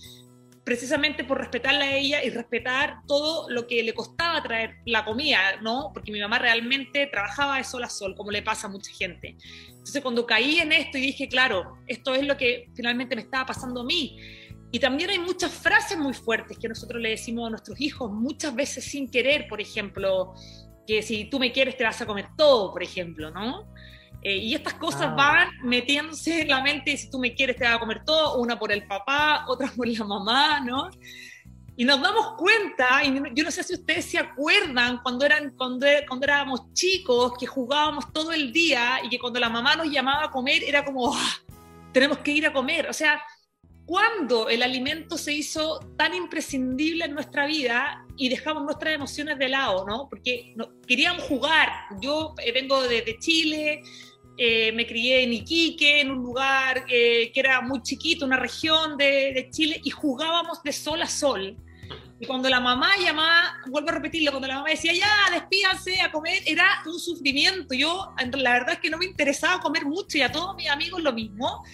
precisamente 0.64 1.24
por 1.24 1.40
respetarla 1.40 1.86
a 1.86 1.96
ella 1.96 2.24
y 2.24 2.30
respetar 2.30 3.02
todo 3.08 3.50
lo 3.50 3.68
que 3.68 3.84
le 3.84 3.94
costaba 3.94 4.42
traer 4.42 4.78
la 4.86 5.04
comida, 5.04 5.60
¿no? 5.62 5.92
Porque 5.94 6.12
mi 6.12 6.20
mamá 6.20 6.40
realmente 6.40 7.08
trabajaba 7.08 7.58
de 7.58 7.64
sol 7.64 7.84
a 7.84 7.90
sol, 7.90 8.16
como 8.16 8.32
le 8.32 8.42
pasa 8.42 8.68
a 8.68 8.70
mucha 8.70 8.92
gente. 8.94 9.36
Entonces 9.70 10.02
cuando 10.02 10.26
caí 10.26 10.60
en 10.60 10.72
esto 10.72 10.98
y 10.98 11.02
dije, 11.02 11.28
claro, 11.28 11.80
esto 11.88 12.14
es 12.14 12.26
lo 12.26 12.38
que 12.38 12.70
finalmente 12.76 13.16
me 13.16 13.24
estaba 13.24 13.48
pasando 13.48 13.82
a 13.82 13.84
mí 13.84 14.18
y 14.72 14.80
también 14.80 15.10
hay 15.10 15.20
muchas 15.20 15.52
frases 15.52 15.98
muy 15.98 16.14
fuertes 16.14 16.58
que 16.58 16.70
nosotros 16.70 17.02
le 17.02 17.10
decimos 17.10 17.48
a 17.48 17.50
nuestros 17.50 17.80
hijos, 17.82 18.12
muchas 18.12 18.56
veces 18.56 18.86
sin 18.86 19.12
querer, 19.12 19.48
por 19.50 19.60
ejemplo, 19.60 20.34
que 20.88 21.02
si 21.02 21.26
tú 21.26 21.40
me 21.40 21.52
quieres 21.52 21.78
te 21.78 21.84
vas 21.84 22.02
a 22.02 22.06
comer 22.06 22.30
todo, 22.38 22.72
por 22.72 22.82
ejemplo, 22.82 23.32
¿no? 23.32 23.68
Eh, 24.24 24.38
y 24.38 24.54
estas 24.54 24.76
cosas 24.76 25.10
ah. 25.10 25.16
van 25.16 25.50
metiéndose 25.64 26.44
en 26.44 26.48
la 26.48 26.62
mente, 26.62 26.96
si 26.96 27.10
tú 27.10 27.20
me 27.20 27.34
quieres 27.34 27.58
te 27.58 27.66
vas 27.66 27.76
a 27.76 27.80
comer 27.80 28.04
todo, 28.06 28.40
una 28.40 28.58
por 28.58 28.72
el 28.72 28.88
papá, 28.88 29.46
otra 29.48 29.70
por 29.76 29.88
la 29.88 30.06
mamá, 30.06 30.62
¿no? 30.62 30.90
Y 31.76 31.84
nos 31.84 32.00
damos 32.00 32.36
cuenta, 32.38 33.04
y 33.04 33.14
yo 33.34 33.44
no 33.44 33.52
sé 33.52 33.64
si 33.64 33.74
ustedes 33.74 34.06
se 34.06 34.20
acuerdan 34.20 35.00
cuando, 35.02 35.26
eran, 35.26 35.52
cuando, 35.58 35.88
cuando 36.08 36.26
éramos 36.26 36.72
chicos, 36.74 37.34
que 37.40 37.48
jugábamos 37.48 38.14
todo 38.14 38.32
el 38.32 38.54
día 38.54 39.00
y 39.04 39.10
que 39.10 39.18
cuando 39.18 39.40
la 39.40 39.50
mamá 39.50 39.76
nos 39.76 39.90
llamaba 39.90 40.26
a 40.26 40.32
comer 40.32 40.64
era 40.64 40.86
como, 40.86 41.14
ah, 41.14 41.38
tenemos 41.92 42.20
que 42.20 42.32
ir 42.32 42.46
a 42.46 42.54
comer. 42.54 42.88
O 42.88 42.94
sea, 42.94 43.22
cuando 43.92 44.48
el 44.48 44.64
alimento 44.64 45.18
se 45.18 45.34
hizo 45.34 45.80
tan 45.98 46.16
imprescindible 46.16 47.04
en 47.04 47.14
nuestra 47.14 47.46
vida 47.46 48.06
y 48.16 48.30
dejamos 48.30 48.64
nuestras 48.64 48.94
emociones 48.94 49.38
de 49.38 49.50
lado, 49.50 49.86
¿no? 49.86 50.08
Porque 50.10 50.56
queríamos 50.88 51.26
jugar. 51.26 51.68
Yo 52.00 52.34
eh, 52.42 52.54
vengo 52.54 52.82
de, 52.84 53.18
Chile, 53.20 53.84
eh, 54.38 54.72
me 54.72 54.88
crié 54.88 55.24
en 55.24 55.34
Iquique, 55.34 56.00
en 56.00 56.12
un 56.12 56.20
lugar 56.20 56.86
eh, 56.88 57.34
que 57.34 57.40
era 57.42 57.60
muy 57.60 57.82
chiquito, 57.82 58.26
una 58.26 58.38
región 58.38 58.96
de, 58.96 59.34
de, 59.34 59.50
Chile, 59.50 59.82
y 59.84 59.90
jugábamos 59.90 60.64
de 60.64 60.72
sol 60.72 61.02
a 61.02 61.08
sol. 61.08 61.58
Y 62.18 62.26
cuando 62.26 62.48
la 62.48 62.62
mamá 62.62 62.92
llamaba, 62.98 63.58
vuelvo 63.68 63.90
a 63.90 63.94
repetirlo, 63.94 64.32
cuando 64.32 64.48
la 64.48 64.56
mamá 64.56 64.70
decía, 64.70 64.94
ya, 64.94 65.32
despídanse 65.34 66.00
a 66.00 66.14
comer, 66.14 66.44
era 66.46 66.82
un 66.86 66.98
sufrimiento. 66.98 67.74
Yo, 67.74 68.14
la 68.38 68.54
verdad 68.54 68.74
es 68.76 68.80
que 68.80 68.90
no 68.90 68.98
me 69.00 69.06
interesaba 69.06 69.60
comer 69.60 69.86
mucho 69.86 70.18
y 70.18 70.22
a 70.22 70.32
todos 70.32 70.56
mis 70.56 70.70
amigos 70.70 71.02
lo 71.02 71.12
mismo, 71.12 71.66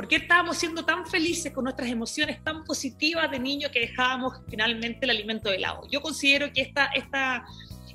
¿Por 0.00 0.08
qué 0.08 0.16
estábamos 0.16 0.56
siendo 0.56 0.82
tan 0.82 1.04
felices 1.04 1.52
con 1.52 1.64
nuestras 1.64 1.90
emociones 1.90 2.42
tan 2.42 2.64
positivas 2.64 3.30
de 3.30 3.38
niño 3.38 3.68
que 3.70 3.80
dejábamos 3.80 4.32
finalmente 4.48 5.00
el 5.02 5.10
alimento 5.10 5.50
de 5.50 5.58
lado? 5.58 5.82
Yo 5.90 6.00
considero 6.00 6.50
que 6.54 6.62
esta, 6.62 6.86
esta, 6.86 7.44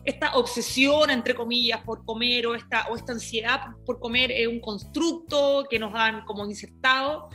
esta 0.03 0.35
obsesión, 0.35 1.09
entre 1.09 1.33
comillas, 1.33 1.81
por 1.81 2.05
comer 2.05 2.45
o 2.45 2.53
esta, 2.53 2.85
o 2.89 2.95
esta 2.95 3.13
ansiedad 3.13 3.71
por 3.87 3.99
comer 3.99 4.31
es 4.31 4.47
un 4.47 4.59
constructo 4.59 5.65
que 5.67 5.79
nos 5.79 5.95
han 5.95 6.25
como 6.25 6.45
insertado. 6.45 7.29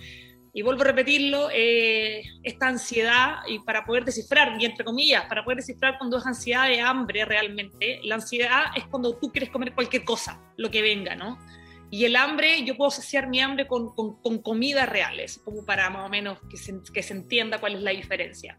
Y 0.53 0.63
vuelvo 0.63 0.83
a 0.83 0.85
repetirlo, 0.85 1.49
eh, 1.53 2.23
esta 2.45 2.69
ansiedad, 2.69 3.39
y 3.49 3.59
para 3.59 3.85
poder 3.85 4.05
descifrar, 4.05 4.57
y 4.61 4.67
entre 4.67 4.85
comillas, 4.85 5.25
para 5.25 5.43
poder 5.43 5.57
descifrar 5.57 5.99
cuando 5.99 6.19
es 6.19 6.27
ansiedad 6.27 6.69
de 6.69 6.81
hambre 6.81 7.25
realmente, 7.25 7.99
la 8.05 8.15
ansiedad 8.15 8.67
es 8.77 8.87
cuando 8.87 9.17
tú 9.17 9.33
quieres 9.33 9.51
comer 9.51 9.75
cualquier 9.75 10.05
cosa, 10.05 10.41
lo 10.57 10.71
que 10.71 10.81
venga, 10.81 11.17
¿no? 11.17 11.41
Y 11.93 12.05
el 12.05 12.15
hambre, 12.15 12.65
yo 12.65 12.77
puedo 12.77 12.89
asociar 12.89 13.29
mi 13.29 13.41
hambre 13.41 13.67
con, 13.67 13.95
con, 13.95 14.39
comidas 14.43 14.89
reales, 14.89 15.41
como 15.45 15.65
para 15.65 15.91
más 15.91 16.07
o 16.07 16.09
menos 16.09 16.39
que 16.49 16.57
se, 16.57 16.75
que 16.95 17.03
se, 17.03 17.15
entienda 17.15 17.59
cuál 17.59 17.75
es 17.75 17.83
la 17.83 17.91
diferencia. 17.91 18.59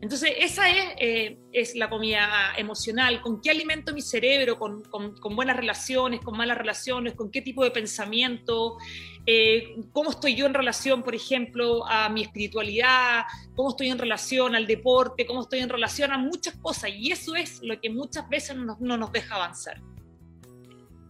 Entonces, 0.00 0.32
esa 0.38 0.70
es, 0.70 0.84
eh, 0.98 1.38
es 1.52 1.74
la 1.74 1.90
comida 1.90 2.52
emocional. 2.56 3.20
¿Con 3.20 3.40
qué 3.40 3.50
alimento 3.50 3.92
mi 3.92 4.00
cerebro? 4.00 4.58
Con, 4.58 4.82
con, 4.84 5.34
buenas 5.34 5.56
relaciones, 5.56 6.20
con 6.20 6.36
malas 6.36 6.56
relaciones? 6.56 7.14
¿Con 7.14 7.32
qué 7.32 7.42
tipo 7.42 7.64
de 7.64 7.72
pensamiento? 7.72 8.78
Eh, 9.26 9.74
¿Cómo 9.92 10.10
estoy 10.10 10.36
yo 10.36 10.46
en 10.46 10.54
relación, 10.54 11.02
por 11.02 11.16
ejemplo, 11.16 11.84
a 11.84 12.08
mi 12.08 12.22
espiritualidad? 12.22 13.24
¿Cómo 13.56 13.70
estoy 13.70 13.88
en 13.88 13.98
relación 13.98 14.54
al 14.54 14.68
deporte? 14.68 15.26
¿Cómo 15.26 15.42
estoy 15.42 15.58
en 15.58 15.68
relación 15.68 16.12
a 16.12 16.18
muchas 16.18 16.56
cosas? 16.56 16.90
Y 16.96 17.10
eso 17.10 17.34
es 17.34 17.60
lo 17.60 17.80
que 17.80 17.90
muchas 17.90 18.28
veces 18.28 18.56
no, 18.56 18.76
no 18.78 18.96
nos 18.96 19.10
deja 19.10 19.34
avanzar. 19.34 19.80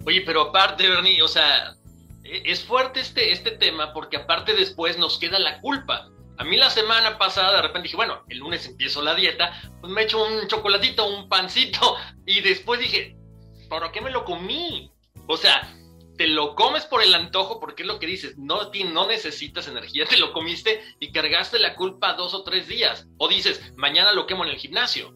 Oye, 0.04 0.22
pero 0.22 0.42
aparte, 0.42 0.88
Bernie, 0.88 1.22
o 1.22 1.28
sea, 1.28 1.74
e, 2.24 2.42
es 2.44 2.62
fuerte 2.64 3.00
este, 3.00 3.32
este 3.32 3.52
tema 3.52 3.92
porque 3.92 4.16
aparte 4.16 4.54
después 4.54 4.98
nos 4.98 5.18
queda 5.18 5.38
la 5.38 5.60
culpa. 5.60 6.08
A 6.38 6.44
mí 6.44 6.56
la 6.56 6.70
semana 6.70 7.18
pasada 7.18 7.56
de 7.56 7.62
repente 7.62 7.84
dije, 7.84 7.96
bueno, 7.96 8.22
el 8.28 8.38
lunes 8.38 8.66
empiezo 8.66 9.02
la 9.02 9.14
dieta, 9.14 9.60
pues 9.80 9.92
me 9.92 10.02
echo 10.02 10.24
un 10.24 10.46
chocolatito, 10.46 11.04
un 11.04 11.28
pancito, 11.28 11.96
y 12.26 12.40
después 12.40 12.78
dije, 12.78 13.16
¿para 13.68 13.90
qué 13.90 14.00
me 14.00 14.10
lo 14.10 14.24
comí? 14.24 14.92
O 15.26 15.36
sea, 15.36 15.68
te 16.16 16.26
lo 16.26 16.54
comes 16.54 16.84
por 16.84 17.02
el 17.02 17.14
antojo 17.14 17.58
porque 17.60 17.82
es 17.82 17.88
lo 17.88 17.98
que 17.98 18.06
dices, 18.06 18.36
no, 18.36 18.70
no 18.92 19.06
necesitas 19.06 19.68
energía, 19.68 20.04
te 20.04 20.18
lo 20.18 20.32
comiste 20.32 20.82
y 21.00 21.12
cargaste 21.12 21.58
la 21.58 21.74
culpa 21.74 22.14
dos 22.14 22.34
o 22.34 22.42
tres 22.42 22.68
días. 22.68 23.06
O 23.18 23.28
dices, 23.28 23.72
mañana 23.76 24.12
lo 24.12 24.26
quemo 24.26 24.44
en 24.44 24.50
el 24.50 24.56
gimnasio. 24.58 25.14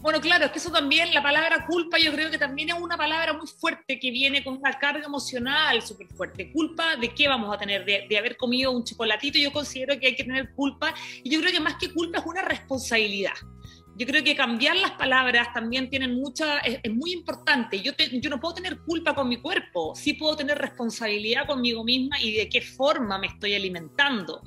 Bueno, 0.00 0.20
claro, 0.20 0.44
es 0.44 0.52
que 0.52 0.58
eso 0.60 0.70
también, 0.70 1.12
la 1.12 1.20
palabra 1.20 1.66
culpa, 1.66 1.98
yo 1.98 2.12
creo 2.12 2.30
que 2.30 2.38
también 2.38 2.68
es 2.68 2.76
una 2.80 2.96
palabra 2.96 3.32
muy 3.32 3.48
fuerte 3.48 3.98
que 3.98 4.12
viene 4.12 4.44
con 4.44 4.56
una 4.56 4.78
carga 4.78 5.04
emocional 5.04 5.82
súper 5.82 6.06
fuerte. 6.06 6.52
¿Culpa 6.52 6.94
de 6.94 7.12
qué 7.12 7.26
vamos 7.26 7.52
a 7.52 7.58
tener? 7.58 7.84
De, 7.84 8.16
haber 8.16 8.36
comido 8.36 8.70
un 8.70 8.84
chocolatito, 8.84 9.40
yo 9.40 9.52
considero 9.52 9.98
que 9.98 10.06
hay 10.06 10.14
que 10.14 10.22
tener 10.22 10.52
culpa 10.54 10.94
y 11.24 11.30
yo 11.30 11.40
creo 11.40 11.50
que 11.50 11.58
más 11.58 11.74
que 11.80 11.92
culpa 11.92 12.18
es 12.18 12.26
una 12.26 12.42
responsabilidad. 12.42 13.32
Yo 13.98 14.06
creo 14.06 14.22
que 14.22 14.36
cambiar 14.36 14.76
las 14.76 14.92
palabras 14.92 15.52
también 15.52 15.90
tienen 15.90 16.14
mucha, 16.14 16.58
es, 16.60 16.80
muy 16.92 17.12
importante. 17.12 17.82
Yo, 17.82 17.92
yo 18.12 18.30
no 18.30 18.38
puedo 18.38 18.54
tener 18.54 18.78
culpa 18.78 19.14
con 19.14 19.28
mi 19.28 19.38
cuerpo, 19.38 19.94
sí 19.96 20.14
puedo 20.14 20.36
tener 20.36 20.56
responsabilidad 20.56 21.46
conmigo 21.46 21.82
misma 21.84 22.20
y 22.20 22.32
de 22.32 22.48
qué 22.48 22.62
forma 22.62 23.18
me 23.18 23.26
estoy 23.26 23.54
alimentando 23.54 24.40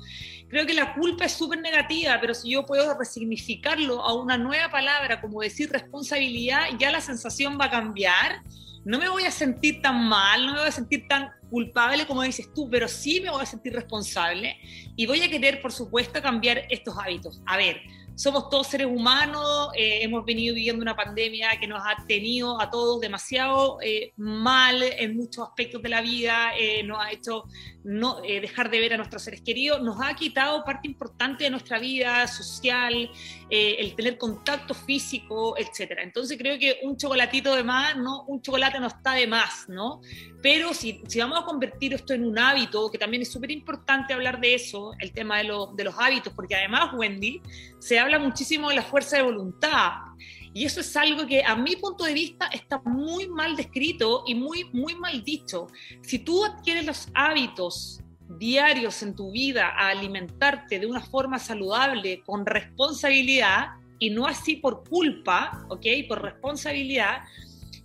creo 0.52 0.66
que 0.66 0.74
la 0.74 0.92
culpa 0.92 1.24
es 1.24 1.32
súper 1.32 1.62
negativa, 1.62 2.18
pero 2.20 2.34
si 2.34 2.50
yo 2.50 2.66
puedo 2.66 2.92
resignificarlo 2.98 4.02
a 4.02 4.12
una 4.12 4.36
nueva 4.36 4.68
palabra, 4.70 5.18
como 5.18 5.40
decir 5.40 5.70
responsabilidad, 5.72 6.64
ya 6.78 6.90
la 6.90 7.00
sensación 7.00 7.56
va 7.58 7.64
a 7.64 7.70
cambiar. 7.70 8.42
No 8.84 8.98
me 8.98 9.08
voy 9.08 9.24
a 9.24 9.30
sentir 9.30 9.80
tan 9.80 10.06
mal, 10.06 10.44
no 10.44 10.52
me 10.52 10.58
voy 10.58 10.68
a 10.68 10.72
sentir 10.72 11.08
tan 11.08 11.30
culpable 11.48 12.06
como 12.06 12.22
dices 12.22 12.52
tú, 12.54 12.68
pero 12.68 12.86
sí 12.86 13.22
me 13.22 13.30
voy 13.30 13.42
a 13.42 13.46
sentir 13.46 13.72
responsable 13.72 14.58
y 14.94 15.06
voy 15.06 15.22
a 15.22 15.30
querer, 15.30 15.62
por 15.62 15.72
supuesto, 15.72 16.20
cambiar 16.20 16.66
estos 16.68 16.98
hábitos. 16.98 17.40
A 17.46 17.56
ver, 17.56 17.80
somos 18.14 18.48
todos 18.50 18.66
seres 18.66 18.86
humanos, 18.86 19.70
eh, 19.74 20.00
hemos 20.02 20.24
venido 20.24 20.54
viviendo 20.54 20.82
una 20.82 20.94
pandemia 20.94 21.50
que 21.60 21.66
nos 21.66 21.80
ha 21.80 22.04
tenido 22.06 22.60
a 22.60 22.70
todos 22.70 23.00
demasiado 23.00 23.78
eh, 23.82 24.12
mal 24.16 24.82
en 24.82 25.16
muchos 25.16 25.48
aspectos 25.48 25.82
de 25.82 25.88
la 25.88 26.02
vida, 26.02 26.52
eh, 26.58 26.82
nos 26.82 26.98
ha 26.98 27.10
hecho 27.10 27.44
no, 27.84 28.20
dejar 28.20 28.70
de 28.70 28.80
ver 28.80 28.94
a 28.94 28.96
nuestros 28.96 29.22
seres 29.22 29.40
queridos, 29.40 29.82
nos 29.82 30.00
ha 30.00 30.14
quitado 30.14 30.64
parte 30.64 30.88
importante 30.88 31.44
de 31.44 31.50
nuestra 31.50 31.78
vida 31.78 32.26
social, 32.26 33.10
el 33.50 33.94
tener 33.94 34.18
contacto 34.18 34.74
físico, 34.74 35.56
etc. 35.58 35.98
Entonces 36.02 36.38
creo 36.38 36.58
que 36.58 36.78
un 36.82 36.96
chocolatito 36.96 37.54
de 37.54 37.62
más, 37.62 37.96
¿no? 37.96 38.22
un 38.26 38.40
chocolate 38.40 38.80
no 38.80 38.86
está 38.86 39.14
de 39.14 39.26
más, 39.26 39.68
¿no? 39.68 40.00
Pero 40.42 40.74
si, 40.74 41.02
si 41.06 41.18
vamos 41.20 41.40
a 41.40 41.44
convertir 41.44 41.94
esto 41.94 42.14
en 42.14 42.24
un 42.24 42.38
hábito, 42.38 42.90
que 42.90 42.98
también 42.98 43.22
es 43.22 43.30
súper 43.30 43.50
importante 43.50 44.12
hablar 44.12 44.40
de 44.40 44.54
eso, 44.54 44.92
el 44.98 45.12
tema 45.12 45.38
de, 45.38 45.52
de 45.74 45.84
los 45.84 45.94
hábitos, 45.98 46.32
porque 46.32 46.56
además, 46.56 46.92
Wendy, 46.94 47.40
se 47.78 47.98
habla 47.98 48.18
muchísimo 48.18 48.68
de 48.68 48.76
la 48.76 48.82
fuerza 48.82 49.16
de 49.16 49.22
voluntad. 49.22 49.92
Y 50.54 50.64
eso 50.64 50.80
es 50.80 50.96
algo 50.96 51.26
que 51.26 51.42
a 51.42 51.56
mi 51.56 51.76
punto 51.76 52.04
de 52.04 52.12
vista 52.12 52.46
está 52.46 52.80
muy 52.84 53.26
mal 53.28 53.56
descrito 53.56 54.24
y 54.26 54.34
muy, 54.34 54.64
muy 54.72 54.94
mal 54.94 55.22
dicho. 55.24 55.66
Si 56.02 56.18
tú 56.18 56.44
adquieres 56.44 56.84
los 56.84 57.08
hábitos 57.14 58.00
diarios 58.38 59.02
en 59.02 59.14
tu 59.14 59.30
vida 59.30 59.68
a 59.68 59.88
alimentarte 59.88 60.78
de 60.78 60.86
una 60.86 61.00
forma 61.00 61.38
saludable, 61.38 62.22
con 62.24 62.44
responsabilidad, 62.44 63.68
y 63.98 64.10
no 64.10 64.26
así 64.26 64.56
por 64.56 64.82
culpa, 64.88 65.64
¿ok? 65.68 65.86
Por 66.08 66.22
responsabilidad, 66.22 67.20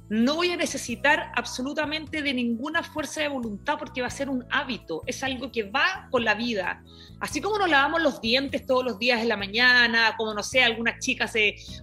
no 0.09 0.35
voy 0.35 0.51
a 0.51 0.57
necesitar 0.57 1.31
absolutamente 1.35 2.21
de 2.21 2.33
ninguna 2.33 2.83
fuerza 2.83 3.21
de 3.21 3.27
voluntad 3.27 3.77
porque 3.77 4.01
va 4.01 4.07
a 4.07 4.11
ser 4.11 4.29
un 4.29 4.45
hábito, 4.49 5.03
es 5.05 5.21
algo 5.23 5.51
que 5.51 5.63
va 5.63 6.07
con 6.11 6.23
la 6.23 6.35
vida. 6.35 6.83
Así 7.19 7.41
como 7.41 7.57
nos 7.57 7.69
lavamos 7.69 8.01
los 8.01 8.21
dientes 8.21 8.65
todos 8.65 8.85
los 8.85 8.99
días 8.99 9.21
en 9.21 9.27
la 9.27 9.37
mañana, 9.37 10.15
como 10.17 10.33
no 10.33 10.43
sé, 10.43 10.63
algunas 10.63 10.99
chicas 10.99 11.33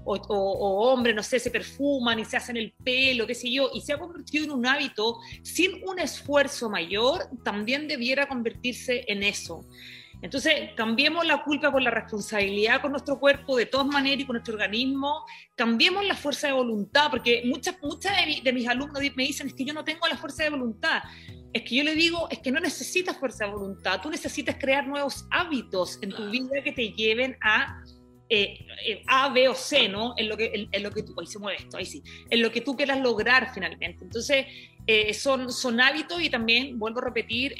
o, 0.04 0.14
hombres, 0.90 1.14
no 1.14 1.22
sé, 1.22 1.38
se 1.38 1.50
perfuman 1.50 2.18
y 2.18 2.24
se 2.24 2.36
hacen 2.36 2.56
el 2.56 2.72
pelo, 2.84 3.26
qué 3.26 3.34
sé 3.34 3.50
yo, 3.50 3.70
y 3.74 3.80
se 3.80 3.92
ha 3.92 3.98
convertido 3.98 4.44
en 4.44 4.52
un 4.52 4.66
hábito 4.66 5.18
sin 5.42 5.82
un 5.86 5.98
esfuerzo 5.98 6.70
mayor, 6.70 7.28
también 7.42 7.88
debiera 7.88 8.26
convertirse 8.26 9.04
en 9.08 9.22
eso. 9.22 9.64
Entonces, 10.24 10.70
cambiemos 10.74 11.26
la 11.26 11.44
culpa 11.44 11.70
por 11.70 11.82
la 11.82 11.90
responsabilidad 11.90 12.80
con 12.80 12.92
nuestro 12.92 13.20
cuerpo 13.20 13.58
de 13.58 13.66
todas 13.66 13.86
maneras 13.86 14.20
y 14.20 14.24
con 14.24 14.36
nuestro 14.36 14.54
organismo, 14.54 15.26
cambiemos 15.54 16.02
la 16.02 16.16
fuerza 16.16 16.46
de 16.46 16.54
voluntad, 16.54 17.10
porque 17.10 17.42
muchas, 17.44 17.76
muchas 17.82 18.14
de, 18.42 18.52
mis 18.54 18.66
alumnos 18.66 19.02
me 19.16 19.22
dicen, 19.22 19.48
es 19.48 19.52
que 19.52 19.66
yo 19.66 19.74
no 19.74 19.84
tengo 19.84 20.08
la 20.08 20.16
fuerza 20.16 20.44
de 20.44 20.48
voluntad. 20.48 21.02
Es 21.52 21.60
que 21.60 21.76
yo 21.76 21.84
le 21.84 21.94
digo, 21.94 22.26
es 22.30 22.38
que 22.38 22.50
no 22.50 22.58
necesitas 22.58 23.18
fuerza 23.18 23.44
de 23.44 23.52
voluntad, 23.52 24.00
tú 24.00 24.08
necesitas 24.08 24.56
crear 24.58 24.88
nuevos 24.88 25.26
hábitos 25.30 25.98
en 26.00 26.08
tu 26.08 26.30
vida 26.30 26.62
que 26.64 26.72
te 26.72 26.88
lleven 26.88 27.36
a 27.42 27.84
eh, 28.34 28.66
eh, 28.84 29.02
A, 29.06 29.28
B 29.28 29.48
o 29.48 29.54
C, 29.54 29.88
¿no? 29.88 30.14
En 30.16 30.28
lo 30.28 30.36
que, 30.36 30.68
en, 30.70 30.82
lo 30.82 30.90
que 30.90 31.04
tú, 31.04 31.14
ahí 31.20 31.26
se 31.26 31.38
mueve 31.38 31.58
esto, 31.62 31.76
ahí 31.76 31.86
sí, 31.86 32.02
en 32.28 32.42
lo 32.42 32.50
que 32.50 32.60
tú 32.60 32.76
quieras 32.76 33.00
lograr 33.00 33.52
finalmente. 33.54 34.04
Entonces, 34.04 34.46
eh, 34.86 35.14
son, 35.14 35.52
son 35.52 35.80
hábitos 35.80 36.20
y 36.20 36.30
también, 36.30 36.78
vuelvo 36.78 36.98
a 36.98 37.04
repetir, 37.04 37.54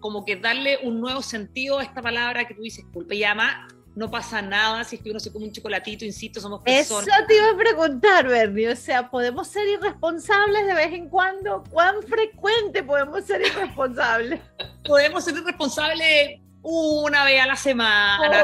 como 0.00 0.24
que 0.24 0.36
darle 0.36 0.78
un 0.82 1.00
nuevo 1.00 1.20
sentido 1.20 1.78
a 1.78 1.82
esta 1.82 2.00
palabra 2.00 2.46
que 2.46 2.54
tú 2.54 2.62
dices, 2.62 2.84
culpa. 2.92 3.14
Y 3.14 3.24
además, 3.24 3.72
no 3.94 4.10
pasa 4.10 4.42
nada 4.42 4.82
si 4.84 4.96
es 4.96 5.02
que 5.02 5.10
uno 5.10 5.20
se 5.20 5.32
come 5.32 5.46
un 5.46 5.52
chocolatito, 5.52 6.04
insisto, 6.04 6.40
somos 6.40 6.62
personas. 6.62 7.06
Eso 7.06 7.26
te 7.28 7.36
iba 7.36 7.50
a 7.50 7.56
preguntar, 7.56 8.26
Bernie, 8.26 8.68
o 8.68 8.76
sea, 8.76 9.10
¿podemos 9.10 9.48
ser 9.48 9.68
irresponsables 9.68 10.66
de 10.66 10.74
vez 10.74 10.92
en 10.92 11.08
cuando? 11.08 11.62
¿Cuán 11.70 12.02
frecuente 12.02 12.82
podemos 12.82 13.24
ser 13.24 13.42
irresponsables? 13.42 14.40
podemos 14.84 15.24
ser 15.24 15.34
irresponsables 15.36 16.40
una 16.66 17.24
vez 17.24 17.40
a 17.42 17.46
la 17.46 17.56
semana, 17.56 18.42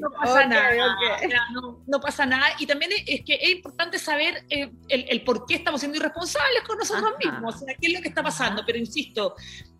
no, 0.00 0.10
pasa 0.10 0.46
nada, 0.46 0.96
no, 1.86 2.00
pasa 2.00 2.24
nada. 2.24 2.46
Y 2.60 2.66
también 2.66 2.92
es 3.06 3.24
que 3.24 3.34
es 3.34 3.50
importante 3.50 3.98
saber 3.98 4.44
eh, 4.48 4.70
el, 4.88 5.24
por 5.24 5.46
qué 5.46 5.56
estamos 5.56 5.80
siendo 5.80 5.98
irresponsables 5.98 6.62
con 6.64 6.78
nosotros 6.78 7.12
mismos, 7.22 7.56
o 7.56 7.58
sea, 7.58 7.74
qué 7.74 7.88
es 7.88 7.92
lo 7.92 8.00
que 8.00 8.08
está 8.08 8.22
pasando. 8.22 8.62
Pero 8.64 8.78
insisto, 8.78 9.34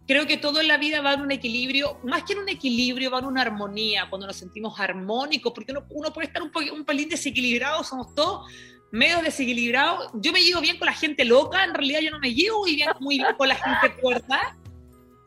creo 0.07 0.27
que 0.27 0.37
todo 0.37 0.61
en 0.61 0.67
la 0.67 0.79
vida 0.79 1.01
va 1.01 1.15
en 1.15 1.21
un 1.21 1.31
equilibrio, 1.31 2.01
más 2.03 2.25
que 2.25 2.33
en 2.33 2.41
un 2.41 2.49
equilibrio, 2.49 3.11
va 3.11 3.21
en 3.21 3.27
una 3.27 3.43
armonía, 3.43 4.09
cuando 4.11 4.27
nos 4.27 4.37
sentimos 4.37 4.81
armónicos, 4.81 5.53
porque 5.53 5.71
uno, 5.71 5.85
uno 5.91 6.13
puede 6.13 6.27
estar 6.27 6.43
un, 6.43 6.51
un 6.73 6.85
pelín 6.85 7.09
desequilibrado, 7.09 7.85
somos 7.85 8.13
todos 8.17 8.51
medio 8.91 9.23
desequilibrados. 9.23 10.11
Yo 10.15 10.33
me 10.33 10.43
llevo 10.43 10.61
bien 10.61 10.79
con 10.79 10.87
la 10.87 10.93
gente 10.93 11.25
loca, 11.25 11.63
en 11.63 11.75
realidad 11.75 12.01
yo 12.01 12.11
no 12.11 12.19
me 12.19 12.35
llevo 12.35 12.61
muy 12.61 12.75
bien, 12.75 12.89
muy 12.99 13.19
bien 13.19 13.35
con 13.37 13.49
la 13.49 13.55
gente 13.55 14.01
cuerda, 14.01 14.57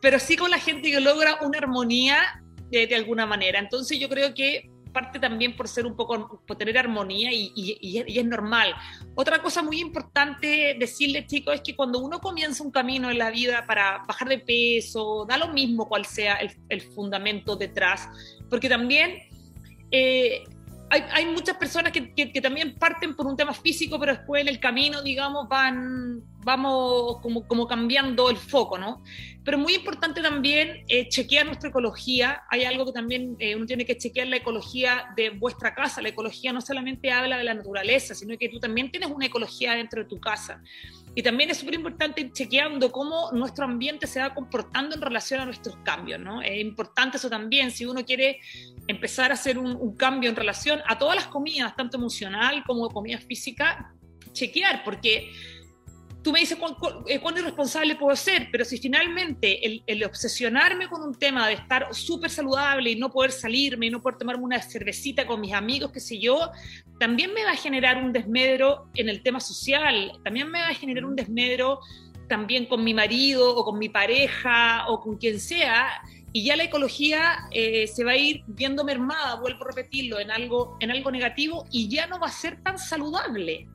pero 0.01 0.19
sí 0.19 0.35
con 0.35 0.51
la 0.51 0.59
gente 0.59 0.91
que 0.91 0.99
logra 0.99 1.39
una 1.41 1.57
armonía 1.59 2.38
de, 2.69 2.95
alguna 2.95 3.25
manera. 3.25 3.59
Entonces 3.59 3.99
yo 3.99 4.09
creo 4.09 4.33
que 4.33 4.69
parte 4.93 5.19
también 5.19 5.55
por 5.55 5.67
ser 5.67 5.85
un 5.85 5.95
poco, 5.95 6.41
por 6.47 6.57
tener 6.57 6.77
armonía 6.77 7.31
y, 7.31 7.51
y, 7.55 8.17
es 8.19 8.25
normal. 8.25 8.73
Otra 9.15 9.41
cosa 9.41 9.61
muy 9.61 9.79
importante 9.79 10.75
decirles, 10.79 11.27
chicos, 11.27 11.55
es 11.55 11.61
que 11.61 11.75
cuando 11.75 11.99
uno 11.99 12.19
comienza 12.19 12.63
un 12.63 12.71
camino 12.71 13.11
en 13.11 13.19
la 13.19 13.29
vida 13.29 13.65
para 13.67 14.03
bajar 14.07 14.27
de 14.29 14.39
peso, 14.39 15.25
da 15.27 15.37
lo 15.37 15.49
mismo 15.49 15.87
cuál 15.87 16.05
sea 16.05 16.35
el, 16.37 16.51
el 16.69 16.81
fundamento 16.81 17.55
detrás, 17.55 18.07
porque 18.49 18.67
también 18.67 19.29
eh, 19.91 20.43
hay, 20.89 21.03
hay, 21.11 21.25
muchas 21.27 21.57
personas 21.57 21.91
que, 21.91 22.13
que, 22.13 22.31
que, 22.31 22.41
también 22.41 22.75
parten 22.75 23.15
por 23.15 23.27
un 23.27 23.35
tema 23.35 23.53
físico, 23.53 23.99
pero 23.99 24.13
después 24.13 24.41
en 24.41 24.47
el 24.47 24.59
camino, 24.59 25.01
digamos, 25.01 25.47
van, 25.47 26.23
vamos 26.43 27.17
como, 27.21 27.47
como 27.47 27.67
cambiando 27.67 28.29
el 28.29 28.37
foco, 28.37 28.77
¿no? 28.77 29.03
Pero 29.43 29.57
es 29.57 29.63
muy 29.63 29.73
importante 29.75 30.21
también 30.21 30.83
eh, 30.87 31.07
chequear 31.09 31.45
nuestra 31.45 31.69
ecología. 31.69 32.43
Hay 32.49 32.65
algo 32.65 32.85
que 32.85 32.91
también 32.91 33.35
eh, 33.39 33.55
uno 33.55 33.65
tiene 33.65 33.85
que 33.85 33.97
chequear 33.97 34.27
la 34.27 34.37
ecología 34.37 35.11
de 35.15 35.31
vuestra 35.31 35.73
casa. 35.73 36.01
La 36.01 36.09
ecología 36.09 36.53
no 36.53 36.61
solamente 36.61 37.11
habla 37.11 37.37
de 37.37 37.43
la 37.43 37.53
naturaleza, 37.53 38.13
sino 38.13 38.37
que 38.37 38.49
tú 38.49 38.59
también 38.59 38.91
tienes 38.91 39.09
una 39.09 39.25
ecología 39.25 39.73
dentro 39.73 40.03
de 40.03 40.09
tu 40.09 40.19
casa. 40.19 40.61
Y 41.15 41.23
también 41.23 41.49
es 41.49 41.57
súper 41.57 41.75
importante 41.75 42.21
ir 42.21 42.31
chequeando 42.31 42.91
cómo 42.91 43.31
nuestro 43.31 43.65
ambiente 43.65 44.07
se 44.07 44.19
va 44.19 44.33
comportando 44.33 44.95
en 44.95 45.01
relación 45.01 45.41
a 45.41 45.45
nuestros 45.45 45.75
cambios, 45.83 46.19
¿no? 46.19 46.41
Es 46.41 46.59
importante 46.59 47.17
eso 47.17 47.29
también, 47.29 47.71
si 47.71 47.85
uno 47.85 48.05
quiere 48.05 48.39
empezar 48.87 49.31
a 49.31 49.33
hacer 49.33 49.57
un, 49.57 49.95
cambio 49.95 50.29
en 50.29 50.35
relación 50.35 50.81
a 50.87 50.97
todas 50.97 51.15
las 51.15 51.27
comidas, 51.27 51.75
tanto 51.75 51.97
emocional 51.97 52.63
como 52.65 52.89
comida 52.89 53.17
física, 53.17 53.93
chequear, 54.33 54.83
porque 54.83 55.31
tú 56.23 56.31
me 56.31 56.39
dices 56.39 56.57
cuán, 56.57 56.75
eh, 57.07 57.19
cuán, 57.19 57.37
irresponsable 57.37 57.95
puedo 57.95 58.15
ser, 58.15 58.49
pero 58.51 58.65
si 58.65 58.77
finalmente 58.77 59.81
el, 59.85 60.03
obsesionarme 60.03 60.87
con 60.87 61.01
un 61.01 61.15
tema 61.15 61.47
de 61.47 61.53
estar 61.53 61.93
súper 61.93 62.29
saludable 62.29 62.91
y 62.91 62.95
no 62.95 63.11
poder 63.11 63.31
salirme 63.31 63.87
y 63.87 63.89
no 63.89 64.01
poder 64.01 64.17
tomarme 64.17 64.43
una 64.43 64.61
cervecita 64.61 65.25
con 65.25 65.39
mis 65.41 65.53
amigos, 65.53 65.91
qué 65.91 65.99
sé 65.99 66.19
yo, 66.19 66.51
también 66.99 67.33
me 67.33 67.43
va 67.43 67.51
a 67.51 67.55
generar 67.55 68.03
un 68.03 68.11
desmedro 68.11 68.89
en 68.95 69.09
el 69.09 69.21
tema 69.23 69.39
social, 69.39 70.11
también 70.23 70.49
me 70.49 70.59
va 70.59 70.69
a 70.69 70.73
generar 70.73 71.05
un 71.05 71.15
desmedro 71.15 71.79
también 72.27 72.65
con 72.65 72.83
mi 72.83 72.93
marido 72.93 73.55
o 73.55 73.65
con 73.65 73.79
mi 73.79 73.89
pareja 73.89 74.85
o 74.87 74.99
con 74.99 75.17
quien 75.17 75.39
sea, 75.39 76.01
y 76.31 76.43
ya 76.45 76.55
la 76.55 76.63
ecología 76.63 77.47
eh, 77.51 77.87
se 77.87 78.03
va 78.03 78.11
a 78.11 78.17
ir 78.17 78.43
viendo 78.45 78.83
mermada, 78.83 79.35
vuelvo 79.35 79.63
a 79.65 79.69
repetirlo, 79.69 80.19
en 80.19 80.29
algo, 80.29 80.77
en 80.79 80.91
algo 80.91 81.09
negativo 81.11 81.65
y 81.71 81.87
ya 81.87 82.05
no 82.05 82.19
va 82.19 82.27
a 82.27 82.31
ser 82.31 82.61
tan 82.61 82.77
saludable 82.77 83.67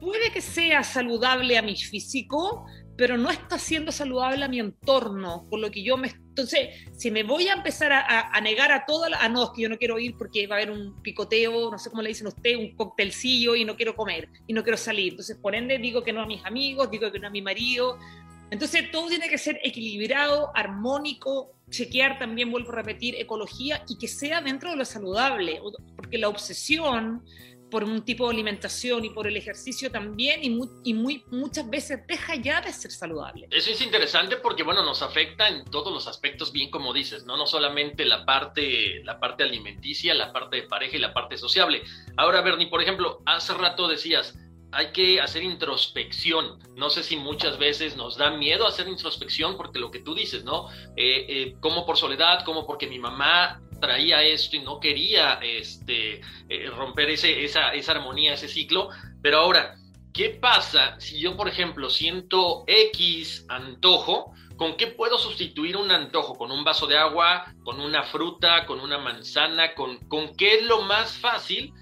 puede 0.00 0.30
que 0.32 0.40
sea 0.40 0.82
saludable 0.82 1.58
a 1.58 1.62
mi 1.62 1.76
físico, 1.76 2.66
pero 2.96 3.16
no 3.16 3.30
está 3.30 3.58
siendo 3.58 3.92
saludable 3.92 4.44
a 4.44 4.48
mi 4.48 4.58
entorno, 4.58 5.44
por 5.48 5.60
lo 5.60 5.70
que 5.70 5.82
yo 5.82 5.96
me... 5.96 6.08
Entonces, 6.08 6.68
si 6.96 7.10
me 7.10 7.22
voy 7.22 7.46
a 7.48 7.54
empezar 7.54 7.92
a, 7.92 8.28
a 8.28 8.40
negar 8.40 8.72
a 8.72 8.84
todas 8.86 9.10
las... 9.10 9.20
Ah, 9.22 9.28
no, 9.28 9.44
es 9.44 9.50
que 9.54 9.62
yo 9.62 9.68
no 9.68 9.78
quiero 9.78 9.98
ir 9.98 10.16
porque 10.16 10.46
va 10.46 10.56
a 10.56 10.58
haber 10.58 10.72
un 10.72 11.00
picoteo, 11.00 11.70
no 11.70 11.78
sé 11.78 11.90
cómo 11.90 12.02
le 12.02 12.08
dicen 12.08 12.26
usted, 12.26 12.56
un 12.56 12.74
coctelcillo 12.74 13.54
y 13.54 13.64
no 13.64 13.76
quiero 13.76 13.94
comer 13.94 14.28
y 14.46 14.52
no 14.52 14.62
quiero 14.62 14.76
salir. 14.76 15.12
Entonces, 15.12 15.36
por 15.36 15.54
ende, 15.54 15.78
digo 15.78 16.02
que 16.02 16.12
no 16.12 16.22
a 16.22 16.26
mis 16.26 16.44
amigos, 16.44 16.90
digo 16.90 17.10
que 17.12 17.20
no 17.20 17.28
a 17.28 17.30
mi 17.30 17.42
marido. 17.42 17.98
Entonces, 18.50 18.90
todo 18.90 19.08
tiene 19.08 19.28
que 19.28 19.38
ser 19.38 19.60
equilibrado, 19.62 20.50
armónico, 20.54 21.52
chequear 21.70 22.18
también, 22.18 22.50
vuelvo 22.50 22.72
a 22.72 22.76
repetir, 22.76 23.14
ecología 23.16 23.84
y 23.88 23.98
que 23.98 24.08
sea 24.08 24.40
dentro 24.40 24.70
de 24.70 24.76
lo 24.76 24.84
saludable, 24.84 25.60
porque 25.96 26.18
la 26.18 26.28
obsesión 26.28 27.22
por 27.70 27.84
un 27.84 28.04
tipo 28.04 28.26
de 28.26 28.34
alimentación 28.34 29.04
y 29.04 29.10
por 29.10 29.26
el 29.26 29.36
ejercicio 29.36 29.90
también 29.90 30.44
y, 30.44 30.50
muy, 30.50 30.68
y 30.84 30.94
muy, 30.94 31.24
muchas 31.30 31.68
veces 31.68 32.06
deja 32.06 32.34
ya 32.36 32.60
de 32.60 32.72
ser 32.72 32.90
saludable. 32.90 33.48
Eso 33.50 33.70
es 33.70 33.80
interesante 33.80 34.36
porque, 34.36 34.62
bueno, 34.62 34.82
nos 34.82 35.02
afecta 35.02 35.48
en 35.48 35.64
todos 35.64 35.92
los 35.92 36.06
aspectos, 36.06 36.52
bien 36.52 36.70
como 36.70 36.92
dices, 36.92 37.24
¿no? 37.24 37.36
No 37.36 37.46
solamente 37.46 38.04
la 38.04 38.24
parte, 38.24 39.02
la 39.04 39.20
parte 39.20 39.44
alimenticia, 39.44 40.14
la 40.14 40.32
parte 40.32 40.56
de 40.56 40.62
pareja 40.62 40.96
y 40.96 41.00
la 41.00 41.12
parte 41.12 41.36
sociable. 41.36 41.82
Ahora, 42.16 42.40
Bernie, 42.40 42.68
por 42.68 42.82
ejemplo, 42.82 43.22
hace 43.26 43.54
rato 43.54 43.88
decías, 43.88 44.34
hay 44.72 44.92
que 44.92 45.20
hacer 45.20 45.42
introspección. 45.42 46.58
No 46.76 46.90
sé 46.90 47.02
si 47.02 47.16
muchas 47.16 47.58
veces 47.58 47.96
nos 47.96 48.16
da 48.16 48.30
miedo 48.30 48.66
hacer 48.66 48.88
introspección 48.88 49.56
porque 49.56 49.78
lo 49.78 49.90
que 49.90 50.00
tú 50.00 50.14
dices, 50.14 50.44
¿no? 50.44 50.68
Eh, 50.96 51.26
eh, 51.28 51.56
como 51.60 51.86
por 51.86 51.96
soledad, 51.96 52.44
como 52.44 52.66
porque 52.66 52.86
mi 52.86 52.98
mamá 52.98 53.62
traía 53.80 54.22
esto 54.22 54.56
y 54.56 54.60
no 54.60 54.80
quería 54.80 55.34
este, 55.42 56.20
eh, 56.48 56.70
romper 56.70 57.10
ese, 57.10 57.44
esa, 57.44 57.72
esa 57.74 57.92
armonía, 57.92 58.34
ese 58.34 58.48
ciclo. 58.48 58.90
Pero 59.22 59.38
ahora, 59.38 59.76
¿qué 60.12 60.30
pasa 60.30 60.98
si 61.00 61.20
yo, 61.20 61.36
por 61.36 61.48
ejemplo, 61.48 61.90
siento 61.90 62.64
X 62.66 63.44
antojo? 63.48 64.32
¿Con 64.56 64.76
qué 64.76 64.88
puedo 64.88 65.18
sustituir 65.18 65.76
un 65.76 65.90
antojo? 65.90 66.34
¿Con 66.34 66.50
un 66.50 66.64
vaso 66.64 66.86
de 66.86 66.98
agua? 66.98 67.54
¿Con 67.64 67.80
una 67.80 68.02
fruta? 68.02 68.66
¿Con 68.66 68.80
una 68.80 68.98
manzana? 68.98 69.74
¿Con, 69.74 69.98
con 70.08 70.34
qué 70.34 70.56
es 70.56 70.64
lo 70.64 70.82
más 70.82 71.16
fácil? 71.18 71.72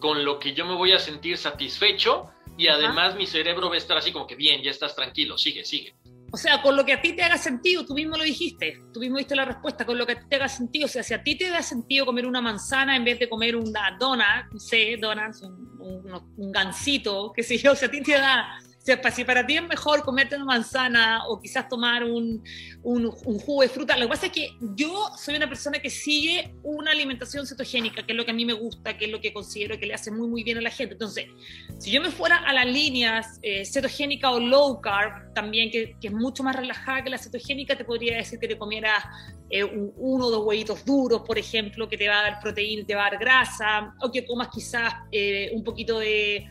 Con 0.00 0.24
lo 0.24 0.38
que 0.38 0.54
yo 0.54 0.64
me 0.64 0.74
voy 0.74 0.92
a 0.92 0.98
sentir 0.98 1.36
satisfecho 1.36 2.30
y 2.56 2.68
además 2.68 3.10
Ajá. 3.10 3.18
mi 3.18 3.26
cerebro 3.26 3.68
va 3.68 3.74
a 3.74 3.78
estar 3.78 3.96
así 3.96 4.12
como 4.12 4.26
que 4.26 4.36
bien, 4.36 4.62
ya 4.62 4.70
estás 4.70 4.94
tranquilo, 4.94 5.36
sigue, 5.36 5.64
sigue. 5.64 5.94
O 6.34 6.36
sea, 6.36 6.60
con 6.60 6.74
lo 6.74 6.84
que 6.84 6.92
a 6.92 7.00
ti 7.00 7.12
te 7.12 7.22
haga 7.22 7.38
sentido, 7.38 7.86
tú 7.86 7.94
mismo 7.94 8.16
lo 8.16 8.24
dijiste, 8.24 8.82
tú 8.92 8.98
mismo 8.98 9.18
diste 9.18 9.36
la 9.36 9.44
respuesta, 9.44 9.86
con 9.86 9.96
lo 9.96 10.04
que 10.04 10.14
a 10.14 10.18
ti 10.18 10.26
te 10.28 10.34
haga 10.34 10.48
sentido. 10.48 10.86
O 10.86 10.88
sea, 10.88 11.04
si 11.04 11.14
a 11.14 11.22
ti 11.22 11.38
te 11.38 11.48
da 11.48 11.62
sentido 11.62 12.04
comer 12.04 12.26
una 12.26 12.40
manzana 12.40 12.96
en 12.96 13.04
vez 13.04 13.20
de 13.20 13.28
comer 13.28 13.54
una 13.54 13.96
dona, 14.00 14.48
no 14.52 14.58
sé, 14.58 14.96
donas, 15.00 15.40
un, 15.42 16.10
un, 16.36 16.50
gansito, 16.50 17.32
qué 17.32 17.44
sé 17.44 17.56
yo, 17.56 17.76
si 17.76 17.84
a 17.84 17.88
ti 17.88 18.02
te 18.02 18.18
da 18.18 18.58
o 18.58 18.73
sea, 18.84 19.10
si 19.10 19.24
para 19.24 19.46
ti 19.46 19.56
es 19.56 19.66
mejor 19.66 20.02
comerte 20.02 20.36
una 20.36 20.44
manzana 20.44 21.26
o 21.28 21.40
quizás 21.40 21.68
tomar 21.68 22.04
un, 22.04 22.42
jugo 22.82 23.62
de 23.62 23.68
fruta, 23.68 23.96
lo 23.96 24.06
que 24.06 24.10
pasa 24.10 24.26
es 24.26 24.32
que 24.32 24.50
yo 24.60 25.08
soy 25.16 25.36
una 25.36 25.48
persona 25.48 25.78
que 25.78 25.88
sigue 25.88 26.54
una 26.62 26.90
alimentación 26.90 27.46
cetogénica, 27.46 28.04
que 28.04 28.12
es 28.12 28.16
lo 28.16 28.24
que 28.24 28.32
a 28.32 28.34
mí 28.34 28.44
me 28.44 28.52
gusta, 28.52 28.96
que 28.98 29.06
es 29.06 29.10
lo 29.10 29.20
que 29.20 29.32
considero 29.32 29.78
que 29.78 29.86
le 29.86 29.94
hace 29.94 30.10
muy, 30.10 30.28
muy 30.28 30.42
bien 30.42 30.58
a 30.58 30.60
la 30.60 30.70
gente. 30.70 30.94
Entonces, 30.94 31.26
si 31.78 31.90
yo 31.90 32.02
me 32.02 32.10
fuera 32.10 32.36
a 32.36 32.52
las 32.52 32.66
líneas 32.66 33.38
eh, 33.42 33.64
cetogénica 33.64 34.30
o 34.30 34.38
low 34.38 34.80
carb, 34.82 35.32
también, 35.32 35.70
que, 35.70 35.96
es 36.02 36.12
mucho 36.12 36.42
más 36.42 36.54
relajada 36.54 37.02
que 37.02 37.10
la 37.10 37.18
cetogénica, 37.18 37.76
te 37.76 37.84
podría 37.84 38.18
decir 38.18 38.38
que 38.38 38.48
te 38.48 38.58
comieras 38.58 39.02
eh, 39.48 39.64
un, 39.64 39.94
uno 39.96 40.26
o 40.26 40.30
dos 40.30 40.44
huevitos 40.44 40.84
duros, 40.84 41.22
por 41.26 41.38
ejemplo, 41.38 41.88
que 41.88 41.96
te 41.96 42.08
va 42.08 42.20
a 42.20 42.22
dar 42.22 42.40
proteína, 42.40 42.84
te 42.86 42.94
va 42.94 43.06
a 43.06 43.10
dar 43.10 43.18
grasa, 43.18 43.94
o 44.02 44.10
que 44.12 44.26
comas 44.26 44.48
quizás 44.52 44.92
eh, 45.10 45.50
un 45.54 45.64
poquito 45.64 45.98
de... 45.98 46.46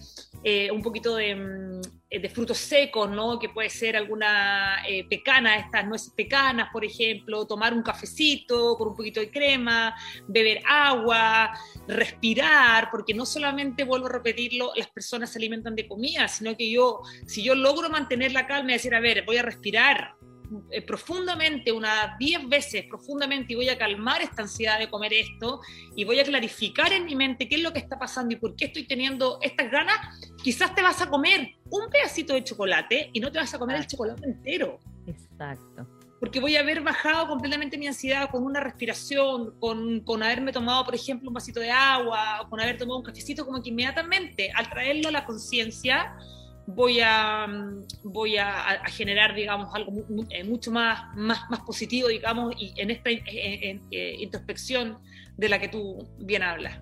un 0.71 0.81
poquito 0.81 1.15
de 1.15 1.35
mm, 1.35 1.81
de 2.19 2.29
frutos 2.29 2.57
secos, 2.57 3.09
¿no? 3.09 3.39
Que 3.39 3.49
puede 3.49 3.69
ser 3.69 3.97
alguna 3.97 4.83
eh, 4.87 5.05
pecana, 5.09 5.57
estas 5.57 5.85
nueces 5.87 6.13
pecanas, 6.13 6.69
por 6.71 6.85
ejemplo, 6.85 7.45
tomar 7.47 7.73
un 7.73 7.81
cafecito 7.81 8.77
con 8.77 8.89
un 8.89 8.95
poquito 8.95 9.19
de 9.19 9.31
crema, 9.31 9.95
beber 10.27 10.61
agua, 10.67 11.51
respirar, 11.87 12.89
porque 12.91 13.13
no 13.13 13.25
solamente, 13.25 13.83
vuelvo 13.83 14.07
a 14.07 14.11
repetirlo, 14.11 14.71
las 14.75 14.87
personas 14.89 15.31
se 15.31 15.39
alimentan 15.39 15.75
de 15.75 15.87
comida, 15.87 16.27
sino 16.27 16.55
que 16.55 16.69
yo, 16.69 17.01
si 17.25 17.43
yo 17.43 17.55
logro 17.55 17.89
mantener 17.89 18.31
la 18.31 18.45
calma 18.45 18.71
y 18.71 18.73
decir, 18.73 18.93
a 18.93 18.99
ver, 18.99 19.23
voy 19.25 19.37
a 19.37 19.43
respirar, 19.43 20.15
eh, 20.71 20.81
profundamente, 20.81 21.71
unas 21.71 22.17
10 22.17 22.49
veces 22.49 22.85
profundamente, 22.87 23.53
y 23.53 23.55
voy 23.55 23.69
a 23.69 23.77
calmar 23.77 24.21
esta 24.21 24.43
ansiedad 24.43 24.79
de 24.79 24.89
comer 24.89 25.13
esto, 25.13 25.61
y 25.95 26.03
voy 26.03 26.19
a 26.19 26.23
clarificar 26.23 26.91
en 26.93 27.05
mi 27.05 27.15
mente 27.15 27.47
qué 27.47 27.55
es 27.55 27.61
lo 27.61 27.73
que 27.73 27.79
está 27.79 27.97
pasando 27.97 28.33
y 28.33 28.37
por 28.37 28.55
qué 28.55 28.65
estoy 28.65 28.85
teniendo 28.85 29.39
estas 29.41 29.71
ganas, 29.71 29.97
quizás 30.41 30.73
te 30.75 30.81
vas 30.81 31.01
a 31.01 31.09
comer 31.09 31.55
un 31.69 31.89
pedacito 31.89 32.33
de 32.33 32.43
chocolate 32.43 33.09
y 33.13 33.19
no 33.19 33.31
te 33.31 33.39
vas 33.39 33.53
a 33.53 33.59
comer 33.59 33.77
el 33.77 33.87
chocolate 33.87 34.25
entero. 34.25 34.79
Exacto. 35.07 35.87
Porque 36.19 36.39
voy 36.39 36.55
a 36.55 36.61
haber 36.61 36.81
bajado 36.81 37.27
completamente 37.27 37.77
mi 37.77 37.87
ansiedad 37.87 38.29
con 38.29 38.43
una 38.43 38.61
respiración, 38.61 39.59
con, 39.59 39.99
con 40.01 40.23
haberme 40.23 40.53
tomado, 40.53 40.85
por 40.85 40.95
ejemplo, 40.95 41.29
un 41.29 41.33
vasito 41.33 41.59
de 41.59 41.69
agua, 41.69 42.41
o 42.41 42.49
con 42.49 42.61
haber 42.61 42.77
tomado 42.77 42.99
un 42.99 43.03
cafecito, 43.03 43.45
como 43.45 43.61
que 43.61 43.69
inmediatamente, 43.69 44.49
al 44.55 44.69
traerlo 44.69 45.09
a 45.09 45.11
la 45.11 45.25
conciencia, 45.25 46.15
voy 46.65 46.99
a, 47.01 47.47
voy 48.03 48.37
a, 48.37 48.71
a, 48.71 48.85
generar, 48.89 49.35
digamos, 49.35 49.73
algo 49.73 49.91
eh, 50.29 50.43
mucho 50.43 50.71
más, 50.71 51.15
más, 51.15 51.49
más 51.49 51.61
positivo, 51.61 52.07
digamos, 52.07 52.53
y 52.57 52.73
en 52.77 52.91
esta 52.91 53.09
en, 53.09 53.21
en, 53.27 53.81
en, 53.91 54.21
introspección 54.21 54.99
de 55.37 55.49
la 55.49 55.59
que 55.59 55.67
tú 55.67 56.07
bien 56.19 56.43
hablas. 56.43 56.79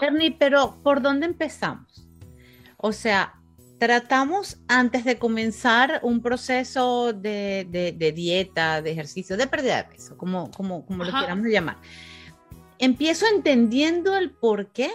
Bernie, 0.00 0.36
pero 0.38 0.78
¿por 0.82 1.02
dónde 1.02 1.26
empezamos? 1.26 2.08
O 2.76 2.92
sea, 2.92 3.34
tratamos 3.78 4.58
antes 4.68 5.04
de 5.04 5.18
comenzar 5.18 5.98
un 6.04 6.22
proceso 6.22 7.12
de, 7.12 7.66
de, 7.68 7.92
de 7.92 8.12
dieta, 8.12 8.80
de 8.80 8.92
ejercicio, 8.92 9.36
de 9.36 9.48
pérdida 9.48 9.78
de 9.78 9.84
peso, 9.84 10.16
como, 10.16 10.50
como, 10.52 10.86
como 10.86 11.02
lo 11.02 11.10
queramos 11.10 11.46
llamar. 11.48 11.78
Empiezo 12.78 13.26
entendiendo 13.26 14.16
el 14.16 14.30
por 14.30 14.70
qué 14.72 14.90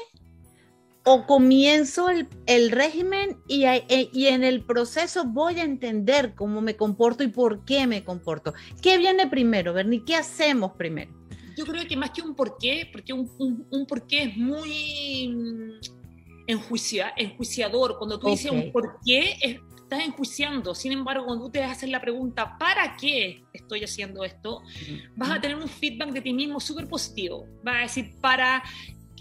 o 1.09 1.25
comienzo 1.25 2.09
el, 2.09 2.27
el 2.47 2.69
régimen 2.69 3.37
y, 3.47 3.63
e, 3.63 4.09
y, 4.11 4.27
en 4.27 4.43
el 4.43 4.65
proceso 4.65 5.23
voy 5.23 5.57
a 5.57 5.63
entender 5.63 6.35
cómo 6.35 6.59
me 6.59 6.75
comporto 6.75 7.23
y 7.23 7.29
por 7.29 7.63
qué 7.63 7.87
me 7.87 8.03
comporto. 8.03 8.53
¿Qué 8.81 8.97
viene 8.97 9.25
primero, 9.25 9.71
Bernie? 9.71 10.03
¿Qué 10.05 10.15
hacemos 10.15 10.73
primero? 10.73 11.13
Yo 11.55 11.65
creo 11.65 11.87
que 11.87 11.95
más 11.95 12.11
que 12.11 12.21
un 12.21 12.35
por 12.35 12.57
qué, 12.57 12.89
porque 12.91 13.13
un, 13.13 13.31
un, 13.39 13.65
un 13.71 13.85
por 13.85 14.05
qué 14.05 14.23
es 14.23 14.35
muy 14.35 15.79
enjuicia, 16.45 17.13
enjuiciador. 17.15 17.97
Cuando 17.97 18.19
tú 18.19 18.27
dices 18.27 18.51
un 18.51 18.69
por 18.73 18.99
qué, 19.05 19.37
estás 19.41 20.03
enjuiciando. 20.05 20.75
Sin 20.75 20.91
embargo, 20.91 21.25
cuando 21.25 21.45
tú 21.45 21.51
te 21.51 21.63
haces 21.63 21.89
la 21.89 22.01
pregunta, 22.01 22.57
¿para 22.57 22.97
qué 22.97 23.45
estoy 23.53 23.81
haciendo 23.81 24.25
esto? 24.25 24.61
Vas 25.15 25.31
a 25.31 25.39
tener 25.39 25.55
un 25.55 25.69
feedback 25.69 26.11
de 26.11 26.19
ti 26.19 26.33
mismo 26.33 26.59
súper 26.59 26.85
positivo. 26.89 27.47
Vas 27.63 27.75
a 27.75 27.81
decir, 27.83 28.11
para, 28.19 28.61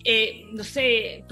eh, 0.05 0.47
no 0.53 0.65
sé, 0.65 1.25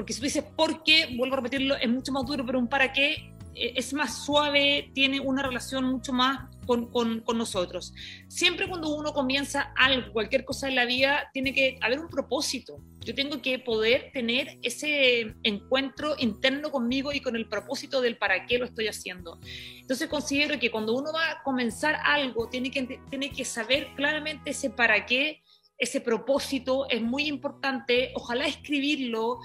porque 0.00 0.14
si 0.14 0.20
tú 0.20 0.24
dices 0.24 0.44
por 0.56 0.82
qué, 0.82 1.14
vuelvo 1.14 1.34
a 1.34 1.36
repetirlo, 1.36 1.76
es 1.76 1.86
mucho 1.86 2.10
más 2.10 2.24
duro, 2.24 2.46
pero 2.46 2.58
un 2.58 2.68
para 2.68 2.90
qué 2.90 3.34
eh, 3.54 3.74
es 3.76 3.92
más 3.92 4.24
suave, 4.24 4.90
tiene 4.94 5.20
una 5.20 5.42
relación 5.42 5.84
mucho 5.84 6.14
más 6.14 6.48
con, 6.64 6.86
con, 6.86 7.20
con, 7.20 7.36
nosotros. 7.36 7.92
Siempre 8.26 8.66
cuando 8.66 8.96
uno 8.96 9.12
comienza 9.12 9.74
algo, 9.76 10.10
cualquier 10.14 10.46
cosa 10.46 10.68
en 10.68 10.76
la 10.76 10.86
vida, 10.86 11.28
tiene 11.34 11.52
que 11.52 11.76
haber 11.82 12.00
un 12.00 12.08
propósito. 12.08 12.82
Yo 13.00 13.14
tengo 13.14 13.42
que 13.42 13.58
poder 13.58 14.10
tener 14.14 14.58
ese 14.62 15.34
encuentro 15.42 16.14
interno 16.16 16.70
conmigo 16.70 17.12
y 17.12 17.20
con 17.20 17.36
el 17.36 17.46
propósito 17.46 18.00
del 18.00 18.16
para 18.16 18.46
qué 18.46 18.56
lo 18.56 18.64
estoy 18.64 18.88
haciendo. 18.88 19.38
Entonces 19.82 20.08
considero 20.08 20.58
que 20.58 20.70
cuando 20.70 20.94
uno 20.94 21.12
va 21.12 21.30
a 21.30 21.42
comenzar 21.42 21.96
algo, 22.04 22.48
tiene 22.48 22.70
que, 22.70 22.98
tiene 23.10 23.30
que 23.32 23.44
saber 23.44 23.88
claramente 23.96 24.52
ese 24.52 24.70
para 24.70 25.04
qué 25.04 25.42
ese 25.80 26.02
propósito 26.02 26.88
es 26.90 27.00
muy 27.00 27.26
importante, 27.26 28.12
ojalá 28.14 28.46
escribirlo 28.46 29.38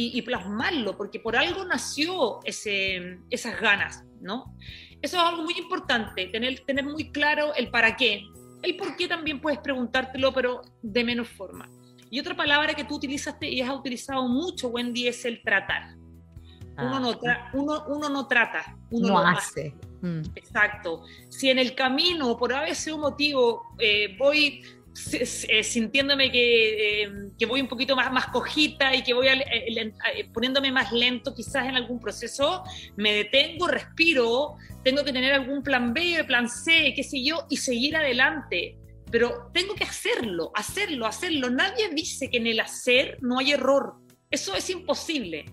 y, 0.00 0.22
plasmarlo, 0.22 0.96
porque 0.96 1.18
por 1.18 1.36
algo 1.36 1.64
nació 1.64 2.40
ese, 2.44 3.18
esas 3.30 3.60
ganas, 3.60 4.04
¿no? 4.20 4.54
Eso 5.02 5.16
es 5.16 5.22
algo 5.22 5.42
muy 5.42 5.54
importante, 5.58 6.26
tener, 6.26 6.60
tener 6.60 6.84
muy 6.84 7.10
claro 7.10 7.54
el 7.54 7.70
para 7.70 7.96
qué. 7.96 8.22
El 8.62 8.76
por 8.76 8.96
qué 8.96 9.08
también 9.08 9.40
puedes 9.40 9.58
preguntártelo, 9.60 10.32
pero 10.32 10.62
de 10.82 11.04
menos 11.04 11.28
forma. 11.28 11.68
Y 12.10 12.20
otra 12.20 12.36
palabra 12.36 12.74
que 12.74 12.84
tú 12.84 12.96
utilizaste 12.96 13.48
y 13.48 13.60
has 13.60 13.70
utilizado 13.70 14.26
mucho, 14.28 14.68
Wendy, 14.68 15.08
es 15.08 15.24
el 15.24 15.42
tratar. 15.42 15.94
Uno, 16.78 17.00
no, 17.00 17.10
ah. 17.10 17.50
uno, 17.54 17.84
uno 17.88 18.08
no 18.08 18.28
trata, 18.28 18.76
uno 18.90 19.08
no 19.08 19.18
hace. 19.18 19.74
Mm. 20.00 20.22
Exacto. 20.36 21.02
Si 21.28 21.50
en 21.50 21.58
el 21.58 21.74
camino, 21.74 22.36
por 22.36 22.52
a 22.52 22.62
veces 22.62 22.92
un 22.92 23.00
motivo, 23.00 23.74
eh, 23.78 24.16
voy 24.16 24.62
sintiéndome 25.62 26.30
que, 26.30 27.02
eh, 27.02 27.10
que, 27.38 27.46
voy 27.46 27.60
un 27.60 27.68
poquito 27.68 27.94
más, 27.96 28.12
más 28.12 28.26
cojita 28.28 28.94
y 28.94 29.02
que 29.02 29.14
voy 29.14 29.28
eh, 29.28 29.92
poniéndome 30.32 30.72
más 30.72 30.92
lento 30.92 31.34
quizás 31.34 31.66
en 31.66 31.76
algún 31.76 32.00
proceso, 32.00 32.64
me 32.96 33.12
detengo, 33.12 33.66
respiro, 33.68 34.56
tengo 34.84 35.04
que 35.04 35.12
tener 35.12 35.32
algún 35.32 35.62
plan 35.62 35.94
B, 35.94 36.24
plan 36.24 36.48
C, 36.48 36.92
qué 36.94 37.02
sé 37.02 37.22
yo, 37.22 37.46
y 37.48 37.56
seguir 37.56 37.96
adelante. 37.96 38.76
Pero 39.10 39.50
tengo 39.54 39.74
que 39.74 39.84
hacerlo, 39.84 40.50
hacerlo, 40.54 41.06
hacerlo. 41.06 41.48
Nadie 41.48 41.88
dice 41.90 42.28
que 42.28 42.36
en 42.36 42.46
el 42.46 42.60
hacer 42.60 43.18
no 43.22 43.38
hay 43.38 43.52
error. 43.52 43.94
Eso 44.30 44.54
es 44.54 44.68
imposible. 44.68 45.46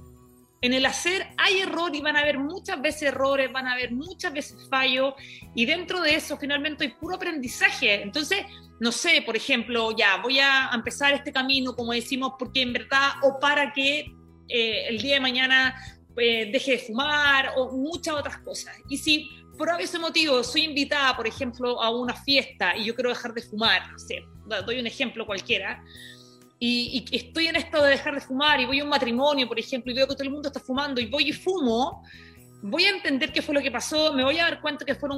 En 0.66 0.74
el 0.74 0.84
hacer 0.88 1.28
hay 1.38 1.60
error 1.60 1.96
y 1.96 2.02
van 2.02 2.18
a 2.18 2.22
haber 2.22 2.40
muchas 2.40 2.82
veces 2.82 3.04
errores, 3.04 3.52
van 3.52 3.68
a 3.68 3.74
haber 3.74 3.92
muchas 3.92 4.34
veces 4.34 4.68
fallos 4.68 5.14
y 5.54 5.64
dentro 5.64 6.02
de 6.02 6.16
eso 6.16 6.38
finalmente 6.38 6.86
hay 6.86 6.90
puro 6.90 7.18
aprendizaje. 7.18 8.02
Entonces, 8.02 8.40
no 8.80 8.92
sé, 8.92 9.22
por 9.24 9.38
ejemplo, 9.38 9.96
ya 9.96 10.18
voy 10.24 10.40
a 10.40 10.72
empezar 10.74 11.14
este 11.14 11.32
camino, 11.32 11.76
como 11.76 11.94
decimos, 11.94 12.34
porque 12.40 12.64
en 12.64 12.74
verdad, 12.74 13.12
o 13.22 13.40
para 13.40 13.74
que 13.74 14.12
eh, 14.50 14.88
el 14.88 15.00
día 15.00 15.14
de 15.14 15.20
mañana 15.20 15.76
eh, 16.18 16.50
deje 16.52 16.72
de 16.72 16.80
fumar, 16.80 17.52
o 17.58 17.72
muchas 17.78 18.16
otras 18.16 18.40
cosas. 18.40 18.76
Y 18.90 18.98
si 18.98 19.30
por 19.60 19.70
ese 19.80 20.00
motivo 20.00 20.44
soy 20.44 20.64
invitada, 20.64 21.16
por 21.16 21.28
ejemplo, 21.28 21.80
a 21.80 21.92
una 21.92 22.16
fiesta 22.16 22.76
y 22.76 22.86
yo 22.86 22.96
quiero 22.96 23.12
dejar 23.12 23.36
de 23.36 23.44
fumar, 23.44 23.92
no 23.92 24.00
sé, 24.00 24.24
doy 24.66 24.80
un 24.80 24.88
ejemplo 24.88 25.28
cualquiera, 25.28 25.84
y, 26.68 27.06
y, 27.12 27.16
estoy 27.16 27.48
en 27.48 27.56
esto 27.58 27.82
de 27.84 27.92
dejar 27.92 28.16
de 28.16 28.22
fumar 28.22 28.60
y 28.60 28.66
voy 28.66 28.80
a 28.80 28.84
un 28.84 28.90
matrimonio, 28.90 29.48
por 29.48 29.60
ejemplo, 29.60 29.92
y 29.92 29.96
veo 29.96 30.08
que 30.08 30.14
todo 30.16 30.24
el 30.24 30.32
mundo 30.32 30.48
está 30.50 30.60
fumando 30.60 31.00
y 31.00 31.06
voy 31.06 31.30
y 31.30 31.34
fumo, 31.34 32.04
voy 32.64 32.86
a 32.86 32.90
entender 32.90 33.32
qué 33.32 33.44
fue 33.44 33.54
lo 33.54 33.62
que 33.62 33.70
pasó, 33.70 34.14
me 34.14 34.24
voy 34.24 34.40
a 34.40 34.46
dar 34.46 34.62
cuenta 34.62 34.84
que 34.84 34.96
fue 34.96 35.10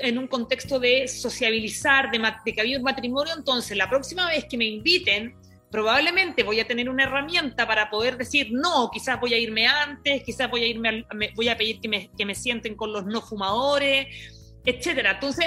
en 0.00 0.18
un 0.18 0.26
contexto 0.26 0.80
de 0.80 1.06
sociabilizar, 1.06 2.10
de, 2.10 2.52
que 2.52 2.60
había 2.60 2.78
un 2.78 2.84
matrimonio, 2.84 3.34
entonces 3.36 3.76
la 3.76 3.90
próxima 3.90 4.26
vez 4.28 4.46
que 4.46 4.56
me 4.56 4.64
inviten, 4.64 5.34
probablemente 5.70 6.42
voy 6.42 6.60
a 6.60 6.66
tener 6.66 6.88
una 6.88 7.04
herramienta 7.04 7.66
para 7.66 7.90
poder 7.90 8.16
decir, 8.16 8.48
no, 8.52 8.90
quizás 8.90 9.20
voy 9.20 9.34
a 9.34 9.38
irme 9.38 9.66
antes, 9.66 10.22
quizás 10.22 10.50
voy 10.50 10.62
a, 10.62 10.66
irme, 10.66 11.04
voy 11.34 11.48
a 11.48 11.56
pedir 11.56 11.80
que 11.80 11.88
me, 11.88 12.10
que 12.16 12.24
me 12.24 12.34
sienten 12.34 12.76
con 12.76 12.92
los 12.92 13.04
no 13.04 13.20
fumadores, 13.20 14.06
etcétera. 14.64 15.12
Entonces, 15.12 15.46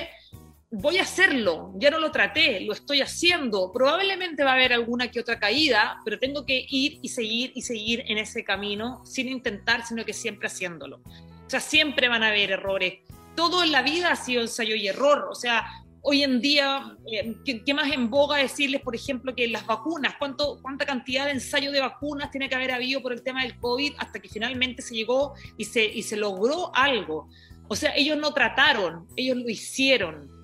voy 0.70 0.98
a 0.98 1.04
hacerlo, 1.04 1.72
ya 1.76 1.90
no 1.90 2.00
lo 2.00 2.12
traté, 2.12 2.60
lo 2.62 2.74
estoy 2.74 3.02
haciendo. 3.02 3.72
Probablemente 3.72 4.44
va 4.44 4.52
a 4.52 4.56
haber 4.56 4.74
alguna 4.74 5.10
que 5.10 5.20
otra 5.20 5.40
caída, 5.40 6.00
pero 6.04 6.20
tengo 6.20 6.46
que 6.46 6.66
ir 6.70 7.00
y 7.02 7.10
seguir 7.10 7.52
y 7.56 7.62
seguir 7.62 8.04
en 8.08 8.18
ese 8.18 8.44
camino 8.44 9.06
sin 9.06 9.30
intentar, 9.30 9.86
sino 9.86 10.04
que 10.04 10.14
siempre 10.14 10.48
haciéndolo. 10.48 10.98
O 10.98 11.50
sea, 11.50 11.62
siempre 11.62 12.10
van 12.10 12.24
a 12.24 12.30
haber 12.30 12.52
errores. 12.52 13.00
Todo 13.36 13.64
en 13.64 13.72
la 13.72 13.82
vida 13.82 14.12
ha 14.12 14.16
sido 14.16 14.42
ensayo 14.42 14.76
y 14.76 14.88
error. 14.88 15.30
O 15.32 15.36
sea, 15.36 15.66
hoy 16.02 16.24
en 16.24 16.42
día, 16.42 16.98
eh, 17.10 17.36
¿qué, 17.46 17.74
más 17.74 17.90
en 17.92 18.10
boga 18.10 18.38
decirles, 18.38 18.82
por 18.82 18.96
ejemplo, 18.96 19.34
que 19.34 19.48
las 19.48 19.66
vacunas, 19.66 20.16
¿cuánto, 20.20 20.60
cuánta 20.62 20.86
cantidad 20.86 21.26
de 21.26 21.32
ensayo 21.32 21.72
de 21.72 21.80
vacunas 21.80 22.30
tiene 22.30 22.50
que 22.50 22.56
haber 22.56 22.72
habido 22.72 23.02
por 23.02 23.14
el 23.14 23.24
tema 23.24 23.44
del 23.44 23.58
COVID 23.58 23.94
hasta 24.00 24.20
que 24.20 24.28
finalmente 24.28 24.82
se 24.82 24.96
llegó 24.96 25.34
y 25.58 25.64
se, 25.64 25.86
y 25.86 26.04
se 26.04 26.18
logró 26.18 26.76
algo? 26.76 27.30
O 27.70 27.76
sea, 27.76 27.96
ellos 27.96 28.18
no 28.18 28.34
trataron, 28.34 29.08
ellos 29.16 29.38
lo 29.38 29.50
hicieron 29.50 30.37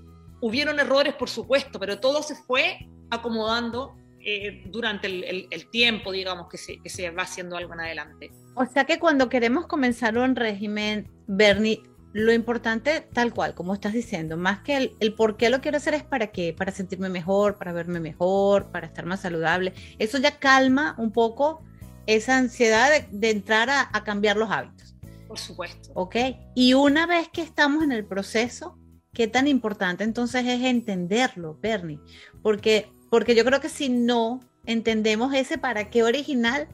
hubieron 0.44 0.78
errores, 0.78 1.14
por 1.14 1.30
supuesto, 1.30 1.80
pero 1.80 2.02
todo 2.02 2.22
se 2.22 2.36
fue 2.36 2.78
acomodando 3.10 3.96
eh, 4.20 4.64
durante 4.66 5.08
el, 5.08 5.70
tiempo, 5.70 6.12
digamos, 6.12 6.50
que 6.50 6.58
se, 6.58 6.82
que 6.82 6.90
se 6.90 7.10
va 7.12 7.24
haciendo 7.24 7.56
algo 7.56 7.74
en 7.74 7.80
adelante. 7.80 8.30
O 8.56 8.66
sea 8.66 8.84
que 8.84 9.00
cuando 9.00 9.30
queremos 9.30 9.68
comenzar 9.68 10.18
un 10.18 10.36
régimen, 10.36 11.10
Bernie, 11.28 11.82
lo 12.12 12.34
importante, 12.34 13.08
tal 13.14 13.34
cual, 13.34 13.56
como 13.56 13.74
estás 13.74 13.94
diciendo, 13.94 14.36
más 14.36 14.60
que 14.64 14.76
el, 14.76 14.92
el, 15.00 15.14
por 15.14 15.38
qué 15.38 15.50
lo 15.50 15.62
quiero 15.62 15.78
hacer 15.78 15.94
es 15.94 16.04
para 16.04 16.28
qué, 16.28 16.54
para 16.54 16.74
sentirme 16.74 17.08
mejor, 17.08 17.58
para 17.58 17.72
verme 17.72 18.02
mejor, 18.02 18.70
para 18.70 18.88
estar 18.88 19.06
más 19.06 19.22
saludable. 19.22 19.74
Eso 19.98 20.18
ya 20.18 20.40
calma 20.40 20.94
un 20.98 21.14
poco 21.14 21.64
esa 22.06 22.38
ansiedad 22.38 22.92
de, 22.92 23.08
de 23.18 23.30
entrar 23.30 23.70
a, 23.70 23.90
a, 23.94 24.04
cambiar 24.04 24.36
los 24.36 24.52
hábitos. 24.52 24.94
Por 25.26 25.40
supuesto. 25.40 25.90
Ok. 25.94 26.18
Y 26.54 26.74
una 26.74 27.08
vez 27.08 27.30
que 27.30 27.42
estamos 27.42 27.82
en 27.82 27.94
el 27.94 28.06
proceso, 28.06 28.78
qué 29.14 29.28
tan 29.28 29.48
importante 29.48 30.04
entonces 30.04 30.46
es 30.46 30.62
entenderlo, 30.64 31.58
Bernie, 31.62 32.00
porque, 32.42 32.92
porque 33.10 33.36
yo 33.36 33.46
creo 33.46 33.62
que 33.62 33.70
si 33.70 33.90
no 33.90 34.40
entendemos 34.66 35.34
ese 35.34 35.58
para 35.58 35.90
qué 35.90 36.04
original, 36.04 36.68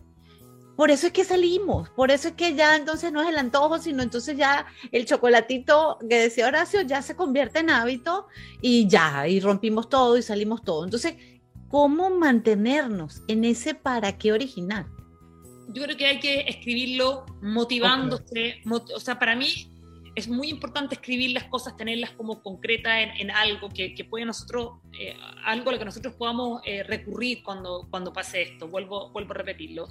por 0.80 0.92
eso 0.92 1.08
es 1.08 1.14
que 1.14 1.26
salimos, 1.26 1.90
por 1.90 2.10
eso 2.10 2.30
es 2.30 2.36
que 2.36 2.56
ya 2.56 2.78
entonces 2.78 3.12
no 3.12 3.22
es 3.22 3.28
el 3.28 3.38
antojo, 3.38 3.80
sino 3.80 4.02
entonces 4.02 4.38
ya 4.38 4.66
el 4.94 5.06
chocolatito 5.06 5.98
que 6.10 6.22
decía 6.22 6.48
Horacio 6.48 6.82
ya 6.84 7.02
se 7.02 7.18
convierte 7.18 7.60
en 7.60 7.70
hábito 7.70 8.28
y 8.62 8.88
ya, 8.88 9.28
y 9.28 9.42
rompimos 9.42 9.90
todo 9.90 10.18
y 10.18 10.22
salimos 10.22 10.64
todo. 10.64 10.86
Entonces, 10.86 11.16
¿cómo 11.68 12.10
mantenernos 12.10 13.24
en 13.28 13.44
ese 13.44 13.76
para 13.76 14.18
qué 14.18 14.32
original? 14.32 14.88
Yo 15.68 15.84
creo 15.84 15.98
que 15.98 16.06
hay 16.06 16.20
que 16.22 16.42
escribirlo 16.48 17.26
motivándose, 17.42 18.62
o 18.66 19.00
sea, 19.02 19.20
para 19.20 19.36
mí 19.36 19.70
es 20.20 20.28
muy 20.28 20.50
importante 20.50 20.96
escribir 20.96 21.32
las 21.32 21.46
cosas, 21.46 21.76
tenerlas 21.78 22.12
como 22.12 22.42
concretas 22.44 23.10
en, 23.18 23.32
algo 23.32 23.70
que, 23.70 23.96
que 23.96 24.04
puede 24.04 24.26
nosotros, 24.26 24.80
eh, 25.00 25.16
algo 25.46 25.70
a 25.70 25.74
lo 25.74 25.80
que 25.80 25.86
nosotros 25.86 26.14
podamos 26.16 26.62
eh, 26.66 26.84
recurrir 26.84 27.42
cuando, 27.44 27.88
cuando 27.90 28.14
pase 28.14 28.42
esto. 28.42 28.68
Vuelvo, 28.68 29.10
vuelvo 29.12 29.32
a 29.32 29.38
repetirlo. 29.38 29.88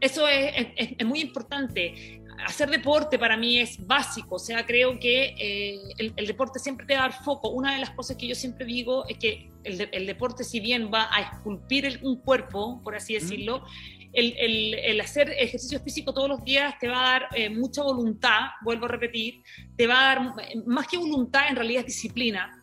Eso 0.00 0.28
es, 0.28 0.68
es, 0.76 1.06
muy 1.06 1.20
importante. 1.20 2.20
Hacer 2.46 2.70
deporte 2.70 3.18
para 3.18 3.36
mí 3.36 3.58
es 3.58 3.84
básico, 3.86 4.36
o 4.36 4.38
sea, 4.38 4.66
creo 4.66 4.98
que 4.98 5.34
eh, 5.38 5.80
el, 5.98 6.12
el, 6.16 6.26
deporte 6.26 6.58
siempre 6.58 6.86
te 6.86 6.94
va 6.94 7.04
a 7.04 7.08
dar 7.08 7.22
foco. 7.22 7.50
Una 7.50 7.74
de 7.74 7.80
las 7.80 7.90
cosas 7.90 8.16
que 8.16 8.26
yo 8.26 8.34
siempre 8.34 8.64
digo 8.66 9.06
es 9.06 9.18
que 9.18 9.50
el, 9.64 9.88
el 9.92 10.06
deporte, 10.06 10.42
si 10.44 10.60
bien 10.60 10.90
va 10.92 11.08
a 11.14 11.20
esculpir 11.20 12.00
un 12.02 12.16
cuerpo, 12.16 12.80
por 12.82 12.96
así 12.96 13.14
decirlo, 13.14 13.64
el, 14.12 15.00
hacer 15.00 15.30
ejercicio 15.30 15.80
físico 15.80 16.12
todos 16.12 16.28
los 16.28 16.44
días 16.44 16.74
te 16.78 16.88
va 16.88 17.00
a 17.00 17.12
dar 17.12 17.28
eh, 17.34 17.50
mucha 17.50 17.82
voluntad, 17.82 18.50
vuelvo 18.62 18.86
a 18.86 18.88
repetir, 18.88 19.42
te 19.76 19.86
va 19.86 20.00
a 20.00 20.14
dar, 20.14 20.34
más 20.66 20.86
que 20.86 20.98
voluntad, 20.98 21.48
en 21.48 21.56
realidad 21.56 21.80
es 21.80 21.86
disciplina. 21.86 22.58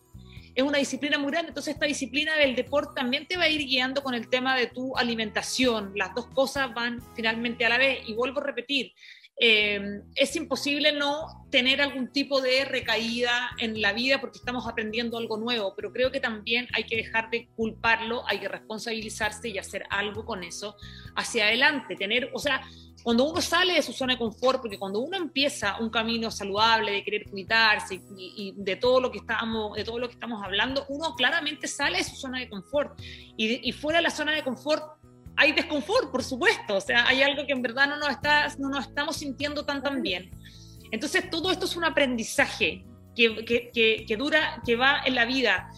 Es 0.55 0.63
una 0.63 0.77
disciplina 0.77 1.17
muy 1.17 1.31
grande, 1.31 1.49
entonces 1.49 1.73
esta 1.73 1.85
disciplina 1.85 2.35
del 2.35 2.55
deporte 2.55 2.91
también 2.95 3.25
te 3.27 3.37
va 3.37 3.43
a 3.43 3.49
ir 3.49 3.65
guiando 3.65 4.03
con 4.03 4.13
el 4.13 4.27
tema 4.27 4.57
de 4.57 4.67
tu 4.67 4.97
alimentación. 4.97 5.93
Las 5.95 6.13
dos 6.13 6.27
cosas 6.27 6.73
van 6.73 6.99
finalmente 7.15 7.65
a 7.65 7.69
la 7.69 7.77
vez. 7.77 7.99
Y 8.07 8.13
vuelvo 8.13 8.41
a 8.41 8.43
repetir, 8.43 8.91
eh, 9.41 10.01
es 10.15 10.35
imposible 10.35 10.91
no 10.91 11.45
tener 11.49 11.81
algún 11.81 12.09
tipo 12.09 12.41
de 12.41 12.65
recaída 12.65 13.51
en 13.57 13.81
la 13.81 13.93
vida 13.93 14.19
porque 14.19 14.37
estamos 14.37 14.67
aprendiendo 14.67 15.17
algo 15.17 15.37
nuevo, 15.37 15.73
pero 15.75 15.93
creo 15.93 16.11
que 16.11 16.19
también 16.19 16.67
hay 16.73 16.83
que 16.83 16.97
dejar 16.97 17.29
de 17.29 17.47
culparlo, 17.55 18.27
hay 18.27 18.39
que 18.39 18.49
responsabilizarse 18.49 19.47
y 19.47 19.57
hacer 19.57 19.85
algo 19.89 20.25
con 20.25 20.43
eso 20.43 20.75
hacia 21.15 21.45
adelante, 21.45 21.95
tener, 21.95 22.29
o 22.33 22.39
sea, 22.39 22.61
cuando 23.01 23.23
uno 23.23 23.41
sale 23.41 23.75
de 23.75 23.81
su 23.81 23.93
zona 23.93 24.13
de 24.13 24.19
confort, 24.19 24.61
porque 24.61 24.77
cuando 24.77 24.99
uno 24.99 25.15
empieza 25.15 25.79
un 25.79 25.89
camino 25.89 26.29
saludable 26.29 26.91
de 26.91 27.03
querer 27.03 27.29
cuidarse 27.29 28.01
y, 28.17 28.53
de 28.57 28.75
todo 28.75 28.99
lo 28.99 29.09
que 29.09 29.19
estamos, 29.19 29.73
de 29.77 29.85
todo 29.85 29.99
lo 29.99 30.07
que 30.09 30.15
estamos 30.15 30.43
hablando, 30.43 30.85
uno 30.89 31.15
claramente 31.15 31.67
sale 31.67 31.99
de 31.99 32.03
su 32.03 32.17
zona 32.17 32.39
de 32.39 32.49
confort. 32.49 32.99
Y, 33.37 33.67
y 33.67 33.71
fuera 33.71 33.99
de 33.99 34.03
la 34.03 34.09
zona 34.09 34.33
de 34.33 34.43
confort 34.43 34.98
hay 35.39 35.53
desconfort, 35.53 36.11
por 36.11 36.21
supuesto, 36.21 36.75
o 36.75 36.81
sea, 36.81 37.07
hay 37.07 37.21
algo 37.21 37.47
que 37.47 37.53
en 37.53 37.61
verdad 37.61 37.87
no 37.87 37.95
nos, 37.95 38.09
está, 38.09 38.53
no 38.57 38.67
nos 38.67 38.87
estamos 38.87 39.15
sintiendo 39.15 39.63
tan 39.63 39.81
tan 39.81 40.01
bien. 40.01 40.29
Entonces, 40.91 41.29
todo 41.29 41.49
esto 41.49 41.65
es 41.65 41.77
un 41.77 41.85
aprendizaje 41.85 42.83
que, 43.15 43.45
que, 43.45 44.05
que, 44.05 44.17
dura, 44.17 44.61
que 44.65 44.75
va 44.75 45.01
en 45.05 45.15
la 45.15 45.23
vida. 45.23 45.71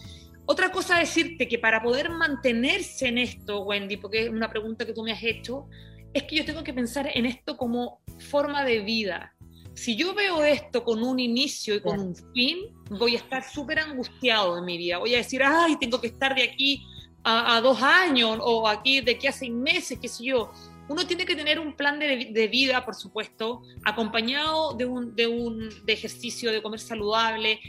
Otra 0.46 0.72
cosa 0.72 0.98
decirte 0.98 1.46
que 1.46 1.60
para 1.60 1.80
poder 1.80 2.10
mantenerse 2.10 3.06
en 3.06 3.18
esto, 3.18 3.62
Wendy, 3.62 3.98
porque 3.98 4.24
es 4.24 4.30
una 4.30 4.50
pregunta 4.50 4.84
que 4.84 4.92
tú 4.92 5.04
me 5.04 5.12
has 5.12 5.22
hecho, 5.22 5.68
es 6.12 6.24
que 6.24 6.34
yo 6.34 6.44
tengo 6.44 6.64
que 6.64 6.74
pensar 6.74 7.08
en 7.14 7.24
esto 7.24 7.56
como 7.56 8.00
forma 8.18 8.64
de 8.64 8.80
vida. 8.80 9.32
Si 9.74 9.94
yo 9.94 10.12
veo 10.12 10.42
esto 10.42 10.82
con 10.82 11.04
un 11.04 11.20
inicio 11.20 11.76
y 11.76 11.80
con 11.80 12.00
un 12.00 12.16
fin, 12.34 12.58
voy 12.90 13.14
a 13.14 13.18
estar 13.18 13.48
súper 13.48 13.78
angustiado 13.78 14.58
en 14.58 14.64
mi 14.64 14.76
vida. 14.76 14.98
Voy 14.98 15.14
a 15.14 15.18
decir, 15.18 15.40
ay, 15.44 15.76
tengo 15.78 16.00
que 16.00 16.08
estar 16.08 16.34
de 16.34 16.42
aquí 16.42 16.84
a, 17.24 17.60
dos 17.60 17.82
años 17.82 18.38
o 18.40 18.68
aquí 18.68 19.00
de 19.00 19.12
aquí 19.12 19.26
a 19.26 19.32
seis 19.32 19.52
meses, 19.52 19.98
qué 20.00 20.08
sé 20.08 20.24
yo. 20.24 20.50
Uno 20.88 21.06
tiene 21.06 21.24
que 21.24 21.36
tener 21.36 21.58
un 21.58 21.74
plan 21.74 21.98
de, 21.98 22.48
vida, 22.48 22.84
por 22.84 22.94
supuesto, 22.94 23.62
acompañado 23.84 24.74
de 24.74 24.84
un, 24.84 25.14
de 25.14 25.26
un 25.26 25.68
de 25.84 25.92
ejercicio, 25.92 26.50
de 26.50 26.60
comer 26.60 26.80
saludable, 26.80 27.60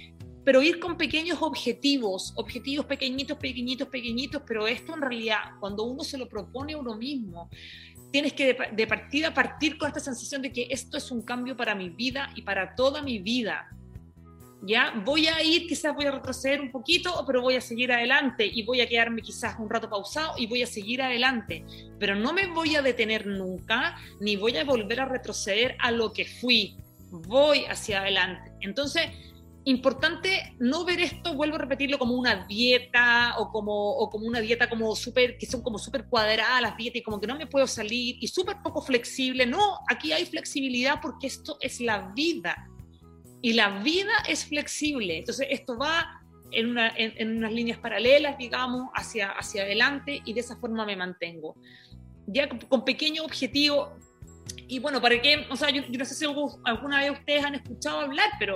pero 0.44 0.62
ir 0.62 0.80
con 0.80 0.98
pequeños 0.98 1.42
objetivos, 1.42 2.34
objetivos 2.36 2.86
pequeñitos, 2.86 3.38
pequeñitos, 3.38 3.88
pequeñitos, 3.88 4.42
pero 4.46 4.68
esto 4.68 4.96
en 4.96 5.02
realidad, 5.02 5.40
cuando 5.60 5.84
uno 5.84 6.04
se 6.04 6.18
lo 6.18 6.28
propone 6.28 6.74
a 6.74 6.78
uno 6.78 6.98
mismo, 6.98 7.50
tienes 8.12 8.34
que 8.34 8.48
de, 8.48 8.58
de 8.74 8.88
partida 8.88 9.34
partir 9.34 9.78
con 9.78 9.88
esta 9.88 10.00
sensación 10.00 10.42
de 10.42 10.52
que 10.52 10.68
esto 10.70 10.98
es 10.98 11.10
un 11.12 11.22
cambio 11.22 11.56
para 11.56 11.76
mi 11.76 11.90
vida 11.90 12.30
y 12.36 12.42
para 12.42 12.76
toda 12.76 13.02
mi 13.02 13.20
vida 13.20 13.70
¿ya? 14.66 14.94
Voy 15.06 15.28
a 15.28 15.44
ir, 15.44 15.68
quizás 15.68 15.94
voy 15.94 16.06
a 16.06 16.12
retroceder 16.12 16.62
un 16.62 16.72
poquito, 16.72 17.24
pero 17.28 17.42
voy 17.42 17.56
a 17.56 17.62
seguir 17.62 17.92
adelante 17.92 18.46
y 18.46 18.64
voy 18.64 18.82
a 18.82 18.88
quedarme 18.88 19.22
quizás 19.22 19.56
un 19.60 19.70
rato 19.70 19.90
pausado 19.90 20.34
y 20.38 20.48
voy 20.48 20.64
a 20.64 20.68
seguir 20.68 21.02
adelante, 21.02 21.66
pero 22.00 22.16
no 22.16 22.34
me 22.34 22.48
voy 22.48 22.76
a 22.76 22.82
detener 22.82 23.28
nunca, 23.28 23.98
ni 24.22 24.36
voy 24.36 24.58
a 24.58 24.64
volver 24.64 25.02
a 25.02 25.06
retroceder 25.06 25.76
a 25.80 25.92
lo 25.92 26.14
que 26.14 26.26
fui, 26.26 26.78
voy 27.12 27.66
hacia 27.66 28.02
adelante. 28.02 28.52
Entonces, 28.62 29.04
importante 29.66 30.56
no 30.60 30.86
ver 30.86 31.02
esto, 31.02 31.34
vuelvo 31.36 31.56
a 31.56 31.60
repetirlo, 31.60 32.00
como 32.00 32.16
una 32.16 32.46
dieta 32.46 33.36
o 33.40 33.52
como, 33.52 33.98
o 33.98 34.10
como 34.10 34.26
una 34.26 34.40
dieta 34.40 34.70
como 34.70 34.96
súper, 34.96 35.38
que 35.38 35.46
son 35.46 35.62
como 35.62 35.78
súper 35.78 36.06
cuadradas 36.06 36.62
las 36.62 36.78
dietas 36.78 37.02
y 37.02 37.04
como 37.04 37.20
que 37.20 37.28
no 37.28 37.38
me 37.38 37.48
puedo 37.48 37.68
salir 37.68 38.18
y 38.20 38.28
súper 38.28 38.58
poco 38.64 38.82
flexible. 38.82 39.46
No, 39.46 39.80
aquí 39.90 40.14
hay 40.14 40.26
flexibilidad 40.26 41.00
porque 41.02 41.28
esto 41.28 41.58
es 41.60 41.82
la 41.82 42.12
vida 42.16 42.70
y 43.44 43.54
la 43.54 43.82
vida 43.84 44.14
es 44.28 44.46
flexible. 44.46 45.18
Entonces, 45.18 45.48
esto 45.52 45.78
va 45.78 46.22
en, 46.52 46.70
unas 46.70 47.52
líneas 47.52 47.78
paralelas, 47.78 48.38
digamos, 48.38 48.90
hacia, 48.96 49.32
hacia 49.32 49.64
adelante 49.64 50.22
y 50.24 50.34
de 50.34 50.40
esa 50.40 50.56
forma 50.56 50.86
me 50.86 50.96
mantengo. 50.96 51.58
Ya 52.26 52.48
con, 52.48 52.86
pequeño 52.86 53.22
objetivo. 53.26 53.98
Y 54.70 54.80
bueno, 54.80 55.02
para 55.02 55.22
qué, 55.22 55.46
o 55.50 55.58
sea, 55.58 55.70
yo, 55.72 55.82
no 55.82 56.06
sé 56.06 56.16
si 56.16 56.26
alguna 56.64 57.02
vez 57.02 57.12
ustedes 57.12 57.44
han 57.44 57.56
escuchado 57.56 58.00
hablar, 58.00 58.30
pero, 58.40 58.54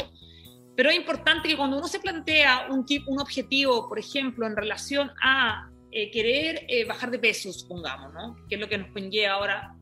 pero 0.78 0.90
es 0.90 0.96
importante 0.96 1.50
que 1.50 1.58
cuando 1.58 1.78
uno 1.78 1.88
se 1.90 2.00
plantea 2.00 2.68
un, 2.70 2.86
un 3.08 3.20
objetivo, 3.20 3.90
por 3.90 4.00
ejemplo, 4.00 4.48
en 4.48 4.56
relación 4.56 5.12
a 5.22 5.70
eh, 5.92 6.10
querer 6.12 6.66
eh, 6.70 6.86
bajar 6.86 7.12
de 7.12 7.20
peso, 7.20 7.52
supongamos, 7.52 8.14
¿no? 8.14 8.38
Que 8.48 8.56
es 8.56 8.62
lo 8.62 8.70
que 8.70 8.78
nos 8.78 8.90
conlleva 8.94 9.34
ahora 9.34 9.77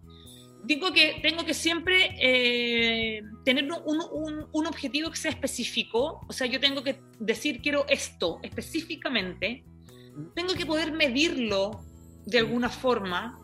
digo 0.65 0.91
que 0.91 1.19
tengo 1.21 1.45
que 1.45 1.54
siempre 1.54 2.10
eh, 2.19 3.21
tener 3.43 3.65
un, 3.65 4.01
un, 4.12 4.47
un, 4.51 4.67
objetivo 4.67 5.12
que 5.12 5.17
sea 5.17 5.32
específico, 5.32 6.21
o 6.28 6.34
sea, 6.34 6.47
yo 6.47 6.60
tengo 6.60 6.84
que 6.84 6.99
decir 7.19 7.62
quiero 7.62 7.86
esto 7.88 8.39
específicamente, 8.41 9.63
tengo 10.34 10.54
que 10.56 10.65
poder 10.65 10.91
medirlo 10.91 11.84
de 12.25 12.39
alguna 12.39 12.69
forma 12.69 13.39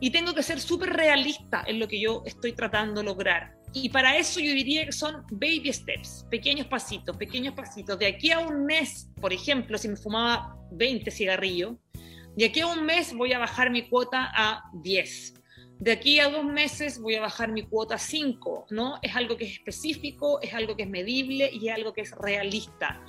y 0.00 0.10
tengo 0.10 0.34
que 0.34 0.42
ser 0.42 0.58
súper 0.58 0.90
realista 0.90 1.62
en 1.66 1.78
lo 1.78 1.86
que 1.86 2.00
yo 2.00 2.22
estoy 2.26 2.52
tratando 2.52 3.00
de 3.00 3.06
lograr. 3.06 3.54
Y 3.74 3.88
para 3.88 4.16
eso 4.16 4.40
yo 4.40 4.52
diría 4.52 4.84
que 4.84 4.92
son 4.92 5.24
baby 5.30 5.72
steps, 5.72 6.26
pequeños 6.28 6.66
pasitos, 6.66 7.16
pequeños 7.16 7.54
pasitos. 7.54 7.98
De 7.98 8.06
aquí 8.06 8.30
a 8.30 8.40
un 8.40 8.66
mes, 8.66 9.08
por 9.20 9.32
ejemplo, 9.32 9.78
si 9.78 9.88
me 9.88 9.96
fumaba 9.96 10.56
20 10.72 11.10
cigarrillos, 11.10 11.76
de 12.36 12.44
aquí 12.46 12.60
a 12.60 12.66
un 12.66 12.84
mes 12.84 13.14
voy 13.14 13.32
a 13.32 13.38
bajar 13.38 13.70
mi 13.70 13.88
cuota 13.88 14.30
a 14.34 14.64
10 14.82 15.41
de 15.82 15.90
aquí 15.90 16.20
a 16.20 16.28
dos 16.28 16.44
meses 16.44 17.00
voy 17.00 17.16
a 17.16 17.22
bajar 17.22 17.50
mi 17.50 17.64
cuota 17.64 17.96
a 17.96 17.98
5, 17.98 18.66
¿no? 18.70 19.00
Es 19.02 19.16
algo 19.16 19.36
que 19.36 19.46
es 19.46 19.54
específico, 19.54 20.40
es 20.40 20.54
algo 20.54 20.76
que 20.76 20.84
es 20.84 20.88
medible 20.88 21.50
y 21.52 21.70
es 21.70 21.74
algo 21.74 21.92
que 21.92 22.02
es 22.02 22.12
realista. 22.12 23.02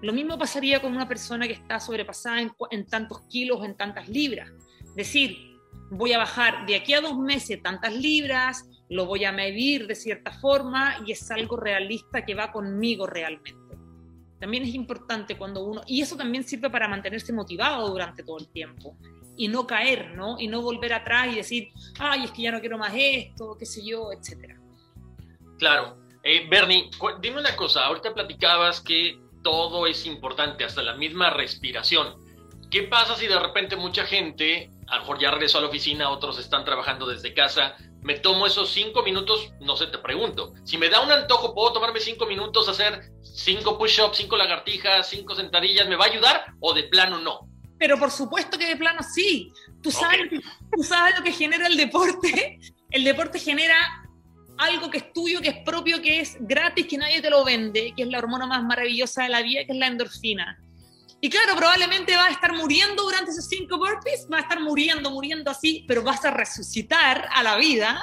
Lo 0.00 0.12
mismo 0.12 0.38
pasaría 0.38 0.80
con 0.80 0.94
una 0.94 1.08
persona 1.08 1.48
que 1.48 1.54
está 1.54 1.80
sobrepasada 1.80 2.40
en, 2.70 2.86
tantos 2.86 3.22
kilos, 3.22 3.64
en 3.64 3.76
tantas 3.76 4.08
libras. 4.08 4.48
Decir, 4.94 5.58
voy 5.90 6.12
a 6.12 6.18
bajar 6.18 6.66
de 6.66 6.76
aquí 6.76 6.94
a 6.94 7.00
dos 7.00 7.18
meses 7.18 7.60
tantas 7.64 7.96
libras, 7.96 8.64
lo 8.88 9.06
voy 9.06 9.24
a 9.24 9.32
medir 9.32 9.88
de 9.88 9.96
cierta 9.96 10.30
forma 10.30 10.98
y 11.04 11.10
es 11.10 11.28
algo 11.32 11.56
realista 11.56 12.24
que 12.24 12.36
va 12.36 12.52
conmigo 12.52 13.08
realmente. 13.08 13.76
También 14.38 14.62
es 14.62 14.74
importante 14.76 15.36
cuando 15.36 15.64
uno, 15.64 15.80
y 15.84 16.00
eso 16.00 16.16
también 16.16 16.44
sirve 16.44 16.70
para 16.70 16.86
mantenerse 16.86 17.32
motivado 17.32 17.88
durante 17.88 18.22
todo 18.22 18.38
el 18.38 18.46
tiempo 18.52 18.96
y 19.40 19.48
no 19.48 19.66
caer, 19.66 20.10
¿no? 20.16 20.38
Y 20.38 20.48
no 20.48 20.60
volver 20.60 20.92
atrás 20.92 21.28
y 21.32 21.36
decir, 21.36 21.70
ay, 21.98 22.24
es 22.24 22.30
que 22.30 22.42
ya 22.42 22.52
no 22.52 22.60
quiero 22.60 22.76
más 22.76 22.92
esto, 22.94 23.56
qué 23.58 23.64
sé 23.64 23.82
yo, 23.82 24.12
etcétera. 24.12 24.60
Claro. 25.58 25.96
Eh, 26.22 26.46
Bernie, 26.50 26.90
dime 27.22 27.40
una 27.40 27.56
cosa, 27.56 27.86
ahorita 27.86 28.12
platicabas 28.12 28.82
que 28.82 29.18
todo 29.42 29.86
es 29.86 30.04
importante, 30.04 30.62
hasta 30.62 30.82
la 30.82 30.92
misma 30.92 31.30
respiración. 31.30 32.16
¿Qué 32.70 32.82
pasa 32.82 33.16
si 33.16 33.28
de 33.28 33.38
repente 33.38 33.76
mucha 33.76 34.04
gente, 34.04 34.70
a 34.86 34.96
lo 34.96 35.00
mejor 35.00 35.18
ya 35.18 35.30
regresó 35.30 35.56
a 35.56 35.62
la 35.62 35.68
oficina, 35.68 36.10
otros 36.10 36.38
están 36.38 36.66
trabajando 36.66 37.06
desde 37.06 37.32
casa, 37.32 37.76
me 38.02 38.18
tomo 38.18 38.46
esos 38.46 38.68
cinco 38.68 39.02
minutos, 39.02 39.54
no 39.60 39.74
sé, 39.74 39.86
te 39.86 39.96
pregunto, 39.96 40.52
si 40.64 40.76
me 40.76 40.90
da 40.90 41.00
un 41.00 41.10
antojo, 41.10 41.54
¿puedo 41.54 41.72
tomarme 41.72 42.00
cinco 42.00 42.26
minutos, 42.26 42.68
hacer 42.68 43.10
cinco 43.22 43.78
push-ups, 43.78 44.18
cinco 44.18 44.36
lagartijas, 44.36 45.08
cinco 45.08 45.34
sentadillas, 45.34 45.88
¿me 45.88 45.96
va 45.96 46.04
a 46.04 46.08
ayudar 46.08 46.52
o 46.60 46.74
de 46.74 46.82
plano 46.82 47.18
no? 47.18 47.49
Pero 47.80 47.98
por 47.98 48.10
supuesto 48.10 48.58
que 48.58 48.66
de 48.66 48.76
plano 48.76 49.00
sí. 49.02 49.50
Tú 49.82 49.90
sabes, 49.90 50.28
tú 50.70 50.84
sabes 50.84 51.16
lo 51.18 51.24
que 51.24 51.32
genera 51.32 51.66
el 51.66 51.78
deporte. 51.78 52.60
El 52.90 53.04
deporte 53.04 53.38
genera 53.38 53.74
algo 54.58 54.90
que 54.90 54.98
es 54.98 55.12
tuyo, 55.14 55.40
que 55.40 55.48
es 55.48 55.58
propio, 55.64 56.02
que 56.02 56.20
es 56.20 56.36
gratis, 56.40 56.86
que 56.86 56.98
nadie 56.98 57.22
te 57.22 57.30
lo 57.30 57.42
vende, 57.42 57.94
que 57.96 58.02
es 58.02 58.08
la 58.08 58.18
hormona 58.18 58.46
más 58.46 58.62
maravillosa 58.62 59.22
de 59.22 59.30
la 59.30 59.40
vida, 59.40 59.64
que 59.64 59.72
es 59.72 59.78
la 59.78 59.86
endorfina. 59.86 60.62
Y 61.22 61.30
claro, 61.30 61.56
probablemente 61.56 62.14
vas 62.16 62.28
a 62.28 62.32
estar 62.32 62.52
muriendo 62.52 63.02
durante 63.02 63.30
esos 63.30 63.46
cinco 63.48 63.78
burpees, 63.78 64.26
vas 64.28 64.40
a 64.40 64.42
estar 64.42 64.60
muriendo, 64.60 65.10
muriendo 65.10 65.50
así, 65.50 65.84
pero 65.88 66.02
vas 66.02 66.22
a 66.26 66.30
resucitar 66.30 67.28
a 67.32 67.42
la 67.42 67.56
vida 67.56 68.02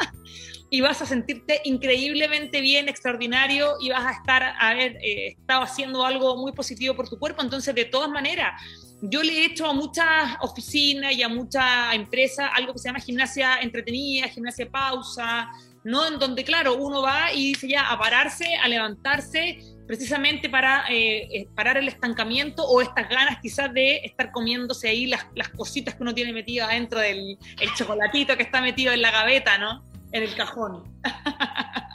y 0.72 0.82
vas 0.82 1.02
a 1.02 1.06
sentirte 1.06 1.62
increíblemente 1.66 2.62
bien, 2.62 2.90
extraordinario 2.90 3.76
y 3.80 3.90
vas 3.90 4.06
a 4.06 4.12
estar, 4.12 4.44
a 4.44 4.70
haber 4.70 4.98
eh, 5.04 5.36
estado 5.40 5.62
haciendo 5.62 6.04
algo 6.04 6.36
muy 6.38 6.52
positivo 6.52 6.96
por 6.96 7.08
tu 7.08 7.20
cuerpo. 7.20 7.42
Entonces, 7.42 7.74
de 7.74 7.86
todas 7.86 8.10
maneras, 8.10 8.62
yo 9.02 9.22
le 9.22 9.34
he 9.34 9.46
hecho 9.46 9.68
a 9.68 9.74
muchas 9.74 10.38
oficinas 10.42 11.14
y 11.14 11.24
a 11.24 11.30
muchas 11.30 11.94
empresas 11.94 12.50
algo 12.54 12.74
que 12.74 12.80
se 12.80 12.90
llama 12.90 13.00
gimnasia 13.00 13.60
entretenida, 13.62 14.28
gimnasia 14.28 14.70
pausa, 14.70 15.50
¿no? 15.84 16.08
En 16.08 16.20
donde, 16.20 16.44
claro, 16.44 16.76
uno 16.76 17.02
va 17.02 17.32
y 17.32 17.54
dice 17.54 17.68
ya 17.68 17.90
a 17.92 17.98
pararse, 18.00 18.56
a 18.56 18.68
levantarse, 18.68 19.60
precisamente 19.88 20.50
para 20.50 20.86
eh, 20.90 21.30
eh, 21.32 21.48
parar 21.56 21.78
el 21.78 21.88
estancamiento 21.88 22.64
o 22.64 22.82
estas 22.82 23.08
ganas 23.08 23.40
quizás 23.42 23.74
de 23.74 23.98
estar 23.98 24.32
comiéndose 24.32 24.90
ahí 24.90 25.06
las, 25.06 25.28
las 25.34 25.50
cositas 25.50 25.96
que 25.96 26.04
uno 26.04 26.14
tiene 26.14 26.34
metido 26.34 26.66
adentro 26.66 27.00
del 27.00 27.38
el 27.62 27.74
chocolatito 27.76 28.36
que 28.36 28.44
está 28.44 28.62
metido 28.62 28.92
en 28.94 29.02
la 29.02 29.12
gaveta, 29.12 29.58
¿no? 29.58 29.86
En 30.12 30.24
el 30.24 30.36
cajón. 30.36 30.84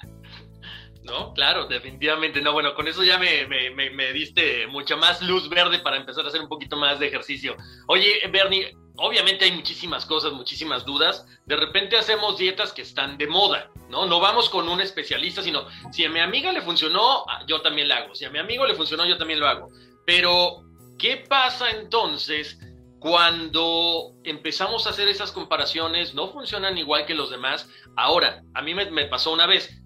No, 1.13 1.35
claro, 1.35 1.67
definitivamente. 1.67 2.41
No, 2.41 2.55
bueno, 2.55 2.75
con 2.75 2.89
eso 2.89 3.05
ya 3.05 3.19
me, 3.19 3.47
me, 3.47 4.13
diste 4.15 4.67
mucha 4.69 4.97
más 4.97 5.21
luz 5.21 5.47
verde 5.51 5.79
para 5.81 5.99
empezar 5.99 6.25
a 6.25 6.29
hacer 6.29 6.41
un 6.41 6.49
poquito 6.49 6.75
más 6.79 6.99
de 6.99 7.09
ejercicio. 7.09 7.55
Oye, 7.87 8.27
Bernie, 8.33 8.75
obviamente 8.97 9.45
hay 9.45 9.53
muchísimas 9.53 10.07
cosas, 10.07 10.33
muchísimas 10.33 10.87
dudas. 10.87 11.27
De 11.45 11.57
repente 11.57 11.99
hacemos 11.99 12.39
dietas 12.39 12.73
que 12.73 12.81
están 12.81 13.19
de 13.19 13.27
moda, 13.27 13.71
¿no? 13.91 14.07
No 14.07 14.21
vamos 14.21 14.49
con 14.49 14.71
un 14.71 14.81
especialista, 14.81 15.43
sino 15.43 15.67
si 15.91 16.03
a 16.07 16.09
mi 16.09 16.19
amiga 16.19 16.51
le 16.51 16.63
funcionó, 16.63 17.27
ah, 17.29 17.45
yo 17.47 17.61
también 17.61 17.89
la 17.89 17.97
hago. 17.97 18.15
Si 18.15 18.25
a 18.25 18.31
mi 18.31 18.39
amigo 18.39 18.67
le 18.67 18.75
funcionó, 18.75 19.05
yo 19.05 19.19
también 19.19 19.39
lo 19.39 19.47
hago. 19.47 19.69
Pero, 20.07 20.63
¿qué 20.99 21.19
pasa 21.29 21.73
entonces 21.73 22.59
cuando 23.01 24.15
empezamos 24.25 24.87
a 24.87 24.91
hacer 24.91 25.09
esas 25.09 25.31
comparaciones, 25.31 26.15
no 26.15 26.29
funcionan 26.29 26.79
igual 26.79 27.05
que 27.05 27.15
los 27.15 27.31
demás. 27.31 27.69
Ahora, 27.97 28.45
a 28.55 28.63
mí 28.63 28.75
me, 28.75 28.89
me 28.93 29.07
pasó 29.07 29.33
una 29.33 29.47
vez, 29.47 29.82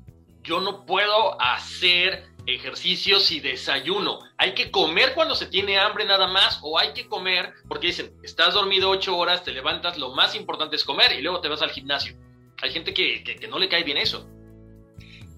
yo 0.46 0.60
no 0.60 0.86
puedo 0.86 1.40
hacer 1.40 2.24
ejercicios 2.46 3.30
y 3.32 3.40
desayuno. 3.40 4.20
Hay 4.38 4.54
que 4.54 4.70
comer 4.70 5.12
cuando 5.14 5.34
se 5.34 5.46
tiene 5.46 5.78
hambre 5.78 6.04
nada 6.04 6.28
más 6.28 6.60
o 6.62 6.78
hay 6.78 6.92
que 6.92 7.08
comer 7.08 7.52
porque 7.68 7.88
dicen, 7.88 8.12
estás 8.22 8.54
dormido 8.54 8.88
ocho 8.88 9.16
horas, 9.16 9.42
te 9.42 9.50
levantas, 9.50 9.98
lo 9.98 10.14
más 10.14 10.34
importante 10.34 10.76
es 10.76 10.84
comer 10.84 11.12
y 11.12 11.22
luego 11.22 11.40
te 11.40 11.48
vas 11.48 11.62
al 11.62 11.70
gimnasio. 11.70 12.16
Hay 12.62 12.72
gente 12.72 12.94
que, 12.94 13.22
que, 13.22 13.48
no 13.48 13.58
le 13.58 13.68
cae 13.68 13.82
bien 13.82 13.98
eso. 13.98 14.26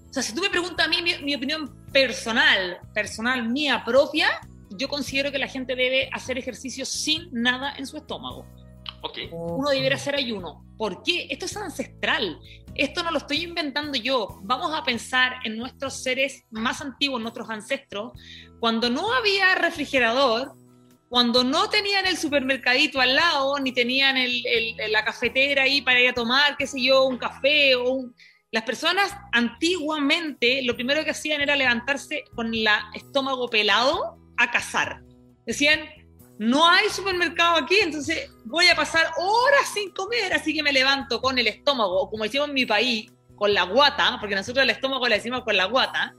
O 0.09 0.13
sea, 0.13 0.23
si 0.23 0.33
tú 0.33 0.41
me 0.41 0.49
preguntas 0.49 0.85
a 0.85 0.89
mí 0.89 1.01
mi, 1.01 1.17
mi, 1.17 1.35
opinión 1.35 1.85
personal, 1.91 2.79
personal 2.93 3.47
mía 3.49 3.83
propia, 3.85 4.39
yo 4.69 4.87
considero 4.87 5.31
que 5.31 5.39
la 5.39 5.47
gente 5.47 5.75
debe 5.75 6.09
hacer 6.13 6.37
ejercicio 6.37 6.85
sin 6.85 7.29
nada 7.31 7.73
en 7.77 7.85
su 7.85 7.97
estómago. 7.97 8.45
Okay. 9.01 9.29
Uno 9.31 9.69
debería 9.69 9.95
hacer 9.95 10.15
ayuno. 10.15 10.65
¿Por 10.77 11.03
qué? 11.03 11.27
Esto 11.29 11.45
es 11.45 11.57
ancestral. 11.57 12.39
Esto 12.75 13.03
no 13.03 13.11
lo 13.11 13.17
estoy 13.17 13.43
inventando 13.43 13.97
yo. 13.97 14.39
Vamos 14.43 14.73
a 14.73 14.83
pensar 14.83 15.37
en 15.43 15.57
nuestros 15.57 16.03
seres 16.03 16.45
más 16.51 16.81
antiguos, 16.81 17.21
nuestros 17.21 17.49
ancestros, 17.49 18.13
cuando 18.59 18.89
no 18.89 19.13
había 19.13 19.55
refrigerador, 19.55 20.53
cuando 21.09 21.43
no 21.43 21.69
tenían 21.69 22.05
el 22.05 22.17
supermercadito 22.17 23.01
al 23.01 23.15
lado, 23.15 23.57
ni 23.59 23.71
tenían 23.71 24.15
la 24.89 25.03
cafetera 25.03 25.63
ahí 25.63 25.81
para 25.81 25.99
ir 25.99 26.09
a 26.09 26.13
tomar, 26.13 26.55
qué 26.57 26.67
sé 26.67 26.81
yo, 26.81 27.05
un 27.05 27.17
café 27.17 27.75
o. 27.75 28.09
Las 28.51 28.63
personas 28.63 29.15
antiguamente 29.31 30.63
lo 30.63 30.75
primero 30.75 31.03
que 31.03 31.11
hacían 31.11 31.39
era 31.39 31.55
levantarse 31.55 32.23
con 32.33 32.51
el 32.51 32.67
estómago 32.95 33.47
pelado 33.47 34.17
a 34.37 34.49
cazar. 34.49 35.03
Decían, 35.45 35.81
no 36.39 36.69
hay 36.69 36.89
supermercado 36.89 37.57
aquí, 37.57 37.75
entonces 37.81 38.31
voy 38.45 38.65
a 38.67 38.75
pasar 38.75 39.11
horas 39.17 39.73
sin 39.73 39.91
comer, 39.91 40.33
así 40.33 40.53
que 40.53 40.63
me 40.63 40.71
levanto 40.71 41.21
con 41.21 41.37
el 41.37 41.47
estómago, 41.47 42.01
o 42.01 42.09
como 42.09 42.23
decimos 42.23 42.47
en 42.47 42.53
mi 42.53 42.65
país, 42.65 43.11
con 43.35 43.53
la 43.53 43.63
guata, 43.63 44.17
porque 44.21 44.35
nosotros 44.35 44.63
el 44.63 44.69
estómago 44.69 45.05
le 45.09 45.15
decimos 45.15 45.43
con 45.43 45.57
la 45.57 45.65
guata, 45.65 46.15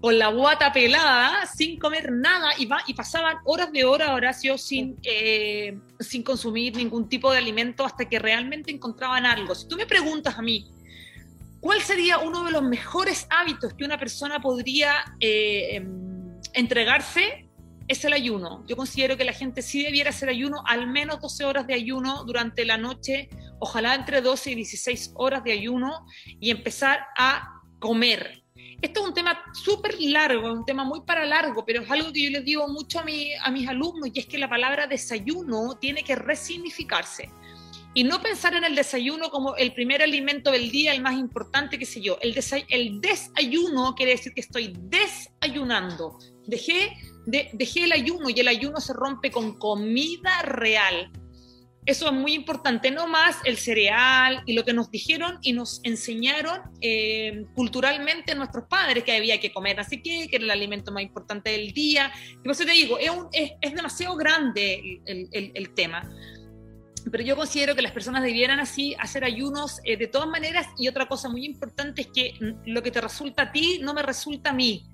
con 0.00 0.16
la 0.16 0.28
guata 0.28 0.72
pelada, 0.72 1.44
sin 1.46 1.76
comer 1.76 2.12
nada, 2.12 2.50
y, 2.56 2.66
va, 2.66 2.84
y 2.86 2.94
pasaban 2.94 3.38
horas 3.44 3.72
de 3.72 3.84
hora, 3.84 4.14
Horacio, 4.14 4.56
sin, 4.58 4.96
eh, 5.02 5.76
sin 5.98 6.22
consumir 6.22 6.76
ningún 6.76 7.08
tipo 7.08 7.32
de 7.32 7.38
alimento 7.38 7.84
hasta 7.84 8.08
que 8.08 8.20
realmente 8.20 8.70
encontraban 8.70 9.26
algo. 9.26 9.56
Si 9.56 9.66
tú 9.66 9.76
me 9.76 9.86
preguntas 9.86 10.38
a 10.38 10.42
mí, 10.42 10.70
¿cuál 11.58 11.80
sería 11.82 12.18
uno 12.18 12.44
de 12.44 12.52
los 12.52 12.62
mejores 12.62 13.26
hábitos 13.28 13.74
que 13.74 13.84
una 13.84 13.98
persona 13.98 14.40
podría 14.40 15.04
eh, 15.18 15.74
em, 15.74 16.38
entregarse? 16.52 17.47
Es 17.88 18.04
el 18.04 18.12
ayuno. 18.12 18.64
Yo 18.66 18.76
considero 18.76 19.16
que 19.16 19.24
la 19.24 19.32
gente 19.32 19.62
sí 19.62 19.82
debiera 19.82 20.10
hacer 20.10 20.28
ayuno, 20.28 20.62
al 20.66 20.86
menos 20.86 21.20
12 21.20 21.44
horas 21.44 21.66
de 21.66 21.74
ayuno 21.74 22.24
durante 22.24 22.64
la 22.64 22.76
noche, 22.76 23.28
ojalá 23.58 23.94
entre 23.94 24.20
12 24.20 24.52
y 24.52 24.54
16 24.56 25.12
horas 25.14 25.42
de 25.42 25.52
ayuno 25.52 26.06
y 26.38 26.50
empezar 26.50 27.00
a 27.16 27.62
comer. 27.78 28.44
Esto 28.80 29.00
es 29.00 29.06
un 29.08 29.14
tema 29.14 29.42
súper 29.52 30.00
largo, 30.00 30.52
un 30.52 30.64
tema 30.64 30.84
muy 30.84 31.00
para 31.00 31.24
largo, 31.24 31.64
pero 31.64 31.82
es 31.82 31.90
algo 31.90 32.12
que 32.12 32.22
yo 32.22 32.30
les 32.30 32.44
digo 32.44 32.68
mucho 32.68 33.00
a, 33.00 33.04
a 33.42 33.50
mis 33.50 33.68
alumnos 33.68 34.10
y 34.12 34.20
es 34.20 34.26
que 34.26 34.38
la 34.38 34.48
palabra 34.48 34.86
desayuno 34.86 35.76
tiene 35.80 36.04
que 36.04 36.14
resignificarse 36.14 37.30
y 37.94 38.04
no 38.04 38.20
pensar 38.22 38.54
en 38.54 38.64
el 38.64 38.74
desayuno 38.74 39.30
como 39.30 39.56
el 39.56 39.72
primer 39.72 40.02
alimento 40.02 40.52
del 40.52 40.70
día, 40.70 40.92
el 40.92 41.02
más 41.02 41.14
importante, 41.14 41.78
qué 41.78 41.86
sé 41.86 42.00
yo. 42.00 42.18
El, 42.20 42.38
el 42.68 43.00
desayuno 43.00 43.94
quiere 43.96 44.12
decir 44.12 44.32
que 44.34 44.40
estoy 44.40 44.72
desayunando. 44.78 46.18
Dejé 46.46 46.96
dejé 47.28 47.84
el 47.84 47.92
ayuno 47.92 48.30
y 48.30 48.40
el 48.40 48.48
ayuno 48.48 48.80
se 48.80 48.92
rompe 48.92 49.30
con 49.30 49.58
comida 49.58 50.42
real. 50.42 51.10
Eso 51.84 52.06
es 52.06 52.12
muy 52.12 52.34
importante, 52.34 52.90
no 52.90 53.06
más 53.06 53.38
el 53.44 53.56
cereal 53.56 54.42
y 54.44 54.52
lo 54.52 54.62
que 54.62 54.74
nos 54.74 54.90
dijeron 54.90 55.38
y 55.40 55.54
nos 55.54 55.80
enseñaron 55.84 56.60
eh, 56.82 57.46
culturalmente 57.54 58.34
nuestros 58.34 58.64
padres 58.68 59.04
que 59.04 59.12
había 59.12 59.40
que 59.40 59.52
comer, 59.52 59.80
así 59.80 60.02
que, 60.02 60.28
que 60.28 60.36
era 60.36 60.44
el 60.44 60.50
alimento 60.50 60.92
más 60.92 61.02
importante 61.02 61.50
del 61.50 61.72
día. 61.72 62.12
Y 62.32 62.36
por 62.42 62.52
eso 62.52 62.66
te 62.66 62.72
digo, 62.72 62.98
es, 62.98 63.52
es, 63.62 63.74
demasiado 63.74 64.16
grande 64.16 65.00
el, 65.06 65.30
el, 65.32 65.74
tema. 65.74 66.06
Pero 67.10 67.24
yo 67.24 67.36
considero 67.36 67.74
que 67.74 67.80
las 67.80 67.92
personas 67.92 68.22
debieran 68.22 68.60
así 68.60 68.94
hacer 68.98 69.24
ayunos 69.24 69.80
eh, 69.84 69.96
de 69.96 70.08
todas 70.08 70.28
maneras 70.28 70.66
y 70.76 70.88
otra 70.88 71.08
cosa 71.08 71.30
muy 71.30 71.46
importante 71.46 72.02
es 72.02 72.08
que 72.08 72.34
lo 72.66 72.82
que 72.82 72.90
te 72.90 73.00
resulta 73.00 73.44
a 73.44 73.52
ti 73.52 73.78
no 73.80 73.94
me 73.94 74.02
resulta 74.02 74.50
a 74.50 74.52
mí 74.52 74.84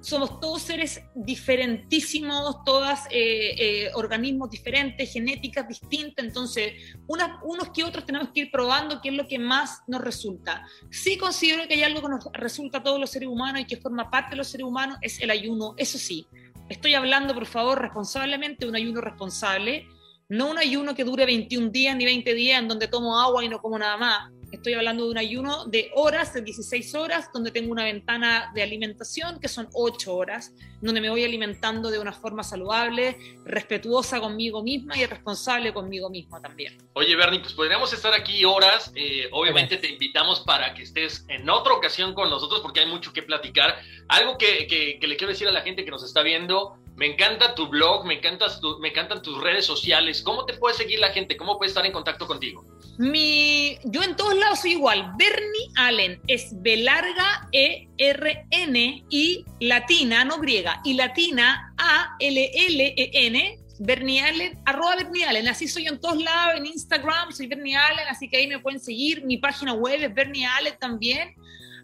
somos 0.00 0.40
todos 0.40 0.62
seres 0.62 1.02
diferentísimos, 1.14 2.64
todos 2.64 3.00
eh, 3.10 3.54
eh, 3.58 3.90
organismos 3.94 4.50
diferentes, 4.50 5.12
genéticas 5.12 5.68
distintas, 5.68 6.24
entonces 6.24 6.72
unos 7.06 7.68
que 7.70 7.84
otros 7.84 8.06
tenemos 8.06 8.30
que 8.30 8.40
ir 8.40 8.50
probando 8.50 9.00
qué 9.00 9.10
es 9.10 9.14
lo 9.14 9.26
que 9.26 9.38
más 9.38 9.82
nos 9.86 10.00
resulta. 10.00 10.66
Sí 10.90 11.16
considero 11.16 11.66
que 11.68 11.74
hay 11.74 11.82
algo 11.82 12.02
que 12.02 12.08
nos 12.08 12.24
resulta 12.32 12.78
a 12.78 12.82
todos 12.82 12.98
los 12.98 13.10
seres 13.10 13.28
humanos 13.28 13.62
y 13.62 13.64
que 13.66 13.76
forma 13.76 14.10
parte 14.10 14.30
de 14.30 14.36
los 14.36 14.48
seres 14.48 14.66
humanos, 14.66 14.98
es 15.02 15.20
el 15.20 15.30
ayuno, 15.30 15.74
eso 15.76 15.98
sí. 15.98 16.26
Estoy 16.68 16.94
hablando, 16.94 17.34
por 17.34 17.46
favor, 17.46 17.80
responsablemente 17.80 18.64
de 18.64 18.70
un 18.70 18.76
ayuno 18.76 19.00
responsable, 19.00 19.86
no 20.32 20.50
un 20.50 20.58
ayuno 20.58 20.94
que 20.94 21.04
dure 21.04 21.26
21 21.26 21.68
días 21.68 21.94
ni 21.94 22.06
20 22.06 22.32
días 22.32 22.58
en 22.58 22.66
donde 22.66 22.88
tomo 22.88 23.20
agua 23.20 23.44
y 23.44 23.50
no 23.50 23.60
como 23.60 23.78
nada 23.78 23.98
más 23.98 24.32
Estoy 24.52 24.74
hablando 24.74 25.06
de 25.06 25.10
un 25.10 25.16
ayuno 25.16 25.64
de 25.64 25.90
horas, 25.94 26.34
de 26.34 26.42
16 26.42 26.94
horas, 26.94 27.30
donde 27.32 27.50
tengo 27.50 27.72
una 27.72 27.84
ventana 27.84 28.52
de 28.54 28.62
alimentación 28.62 29.40
que 29.40 29.48
son 29.48 29.66
8 29.72 30.14
horas, 30.14 30.54
donde 30.82 31.00
me 31.00 31.08
voy 31.08 31.24
alimentando 31.24 31.90
de 31.90 31.98
una 31.98 32.12
forma 32.12 32.42
saludable, 32.42 33.16
respetuosa 33.46 34.20
conmigo 34.20 34.62
misma 34.62 34.94
y 34.98 35.06
responsable 35.06 35.72
conmigo 35.72 36.10
mismo 36.10 36.38
también. 36.38 36.76
Oye, 36.92 37.16
Bernie, 37.16 37.40
pues 37.40 37.54
podríamos 37.54 37.94
estar 37.94 38.12
aquí 38.12 38.44
horas. 38.44 38.92
Eh, 38.94 39.26
obviamente 39.32 39.78
te 39.78 39.88
invitamos 39.88 40.40
para 40.40 40.74
que 40.74 40.82
estés 40.82 41.24
en 41.28 41.48
otra 41.48 41.72
ocasión 41.72 42.12
con 42.12 42.28
nosotros 42.28 42.60
porque 42.60 42.80
hay 42.80 42.86
mucho 42.86 43.14
que 43.14 43.22
platicar. 43.22 43.76
Algo 44.08 44.36
que, 44.36 44.66
que 44.66 45.06
le 45.06 45.16
quiero 45.16 45.32
decir 45.32 45.48
a 45.48 45.52
la 45.52 45.62
gente 45.62 45.82
que 45.82 45.90
nos 45.90 46.04
está 46.04 46.22
viendo, 46.22 46.76
me 46.96 47.06
encanta 47.06 47.54
tu 47.54 47.68
blog, 47.68 48.04
me, 48.04 48.14
encantas 48.14 48.60
me 48.80 48.88
encantan 48.88 49.22
tus 49.22 49.40
redes 49.40 49.64
sociales. 49.64 50.22
¿Cómo 50.22 50.44
te 50.44 50.54
puede 50.54 50.76
seguir 50.76 50.98
la 50.98 51.10
gente? 51.10 51.36
¿Cómo 51.36 51.58
puede 51.58 51.70
estar 51.70 51.84
en 51.86 51.92
contacto 51.92 52.26
contigo? 52.26 52.64
Mi, 52.98 53.78
yo 53.84 54.02
en 54.02 54.14
todos 54.14 54.36
lados 54.36 54.60
soy 54.60 54.72
igual. 54.72 55.12
Bernie 55.16 55.70
Allen 55.76 56.20
es 56.28 56.50
B 56.62 56.76
larga 56.78 57.48
E 57.52 57.88
R 57.96 58.46
N 58.50 59.04
y 59.08 59.44
latina, 59.60 60.24
no 60.24 60.38
griega, 60.38 60.80
y 60.84 60.94
latina 60.94 61.74
A 61.78 62.14
L 62.18 62.50
L 62.54 62.94
E 62.96 63.10
N. 63.26 63.58
Bernie 63.84 64.20
Allen, 64.20 64.60
arroba 64.64 64.94
Bernie 64.94 65.24
Allen, 65.24 65.48
así 65.48 65.66
soy 65.66 65.88
en 65.88 66.00
todos 66.00 66.22
lados, 66.22 66.54
en 66.56 66.66
Instagram 66.66 67.32
soy 67.32 67.48
Bernie 67.48 67.74
Allen, 67.74 68.06
así 68.08 68.28
que 68.28 68.36
ahí 68.36 68.46
me 68.46 68.60
pueden 68.60 68.78
seguir, 68.78 69.24
mi 69.24 69.38
página 69.38 69.72
web 69.72 70.00
es 70.00 70.14
Bernie 70.14 70.46
Allen 70.46 70.74
también, 70.78 71.34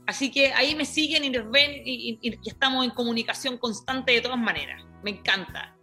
así 0.09 0.33
que 0.33 0.53
ahí 0.55 0.75
me 0.75 0.85
siguen 0.85 1.23
y 1.25 1.31
nos 1.31 1.49
ven 1.51 1.83
y 1.85 2.18
estamos 2.44 2.85
en 2.85 2.90
comunicación 2.90 3.59
constante 3.59 4.12
de 4.12 4.21
todas 4.23 4.38
maneras, 4.38 4.83
me 5.05 5.11
encanta. 5.11 5.77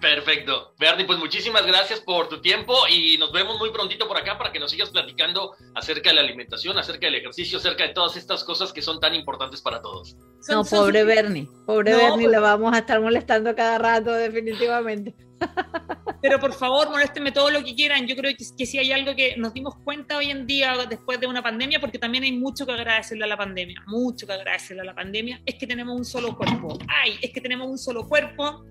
Perfecto. 0.00 0.74
Bernie, 0.78 1.06
pues 1.06 1.18
muchísimas 1.18 1.66
gracias 1.66 2.00
por 2.00 2.28
tu 2.28 2.40
tiempo 2.40 2.74
y 2.88 3.16
nos 3.18 3.32
vemos 3.32 3.58
muy 3.58 3.70
prontito 3.70 4.06
por 4.06 4.16
acá 4.16 4.38
para 4.38 4.52
que 4.52 4.60
nos 4.60 4.70
sigas 4.70 4.90
platicando 4.90 5.54
acerca 5.74 6.10
de 6.10 6.16
la 6.16 6.22
alimentación, 6.22 6.78
acerca 6.78 7.06
del 7.06 7.16
ejercicio, 7.16 7.58
acerca 7.58 7.84
de 7.84 7.94
todas 7.94 8.16
estas 8.16 8.44
cosas 8.44 8.72
que 8.72 8.80
son 8.80 9.00
tan 9.00 9.14
importantes 9.14 9.60
para 9.60 9.82
todos. 9.82 10.16
No, 10.48 10.64
pobre 10.64 11.02
Bernie, 11.04 11.48
pobre 11.66 11.94
Bernie, 11.96 12.26
pues- 12.26 12.30
le 12.30 12.38
vamos 12.38 12.72
a 12.74 12.78
estar 12.78 13.00
molestando 13.00 13.54
cada 13.56 13.78
rato 13.78 14.12
definitivamente. 14.12 15.14
Pero 16.20 16.40
por 16.40 16.52
favor, 16.52 16.90
moléstenme 16.90 17.30
todo 17.32 17.50
lo 17.50 17.62
que 17.62 17.74
quieran. 17.74 18.06
Yo 18.06 18.16
creo 18.16 18.32
que, 18.36 18.44
que 18.56 18.66
si 18.66 18.78
hay 18.78 18.92
algo 18.92 19.14
que 19.14 19.36
nos 19.36 19.54
dimos 19.54 19.74
cuenta 19.84 20.16
hoy 20.16 20.30
en 20.30 20.46
día 20.46 20.74
después 20.88 21.20
de 21.20 21.26
una 21.26 21.42
pandemia, 21.42 21.80
porque 21.80 21.98
también 21.98 22.24
hay 22.24 22.32
mucho 22.32 22.66
que 22.66 22.72
agradecerle 22.72 23.24
a 23.24 23.28
la 23.28 23.36
pandemia, 23.36 23.82
mucho 23.86 24.26
que 24.26 24.32
agradecerle 24.32 24.82
a 24.82 24.86
la 24.86 24.94
pandemia, 24.94 25.40
es 25.46 25.54
que 25.54 25.66
tenemos 25.66 25.96
un 25.96 26.04
solo 26.04 26.36
cuerpo. 26.36 26.78
Ay, 26.88 27.18
es 27.22 27.30
que 27.30 27.40
tenemos 27.40 27.68
un 27.68 27.78
solo 27.78 28.08
cuerpo 28.08 28.64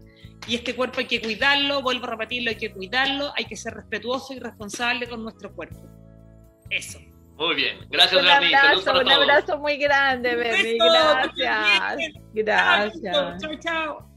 y 0.45 0.55
este 0.55 0.75
cuerpo 0.75 0.99
hay 0.99 1.07
que 1.07 1.21
cuidarlo, 1.21 1.81
vuelvo 1.81 2.05
a 2.05 2.11
repetirlo, 2.11 2.49
hay 2.49 2.57
que 2.57 2.71
cuidarlo, 2.71 3.31
hay 3.35 3.45
que 3.45 3.55
ser 3.55 3.73
respetuoso 3.73 4.33
y 4.33 4.39
responsable 4.39 5.07
con 5.07 5.23
nuestro 5.23 5.53
cuerpo. 5.53 5.81
Eso. 6.69 6.99
Muy 7.37 7.55
bien, 7.55 7.77
gracias 7.89 8.21
un 8.21 8.27
Abrazo, 8.27 8.99
un 8.99 9.09
abrazo 9.09 9.57
muy 9.59 9.77
grande, 9.77 10.35
Bernie. 10.35 10.77
Gracias. 10.77 12.13
Gracias. 12.33 13.41
Chao, 13.41 13.59
chao. 13.59 14.16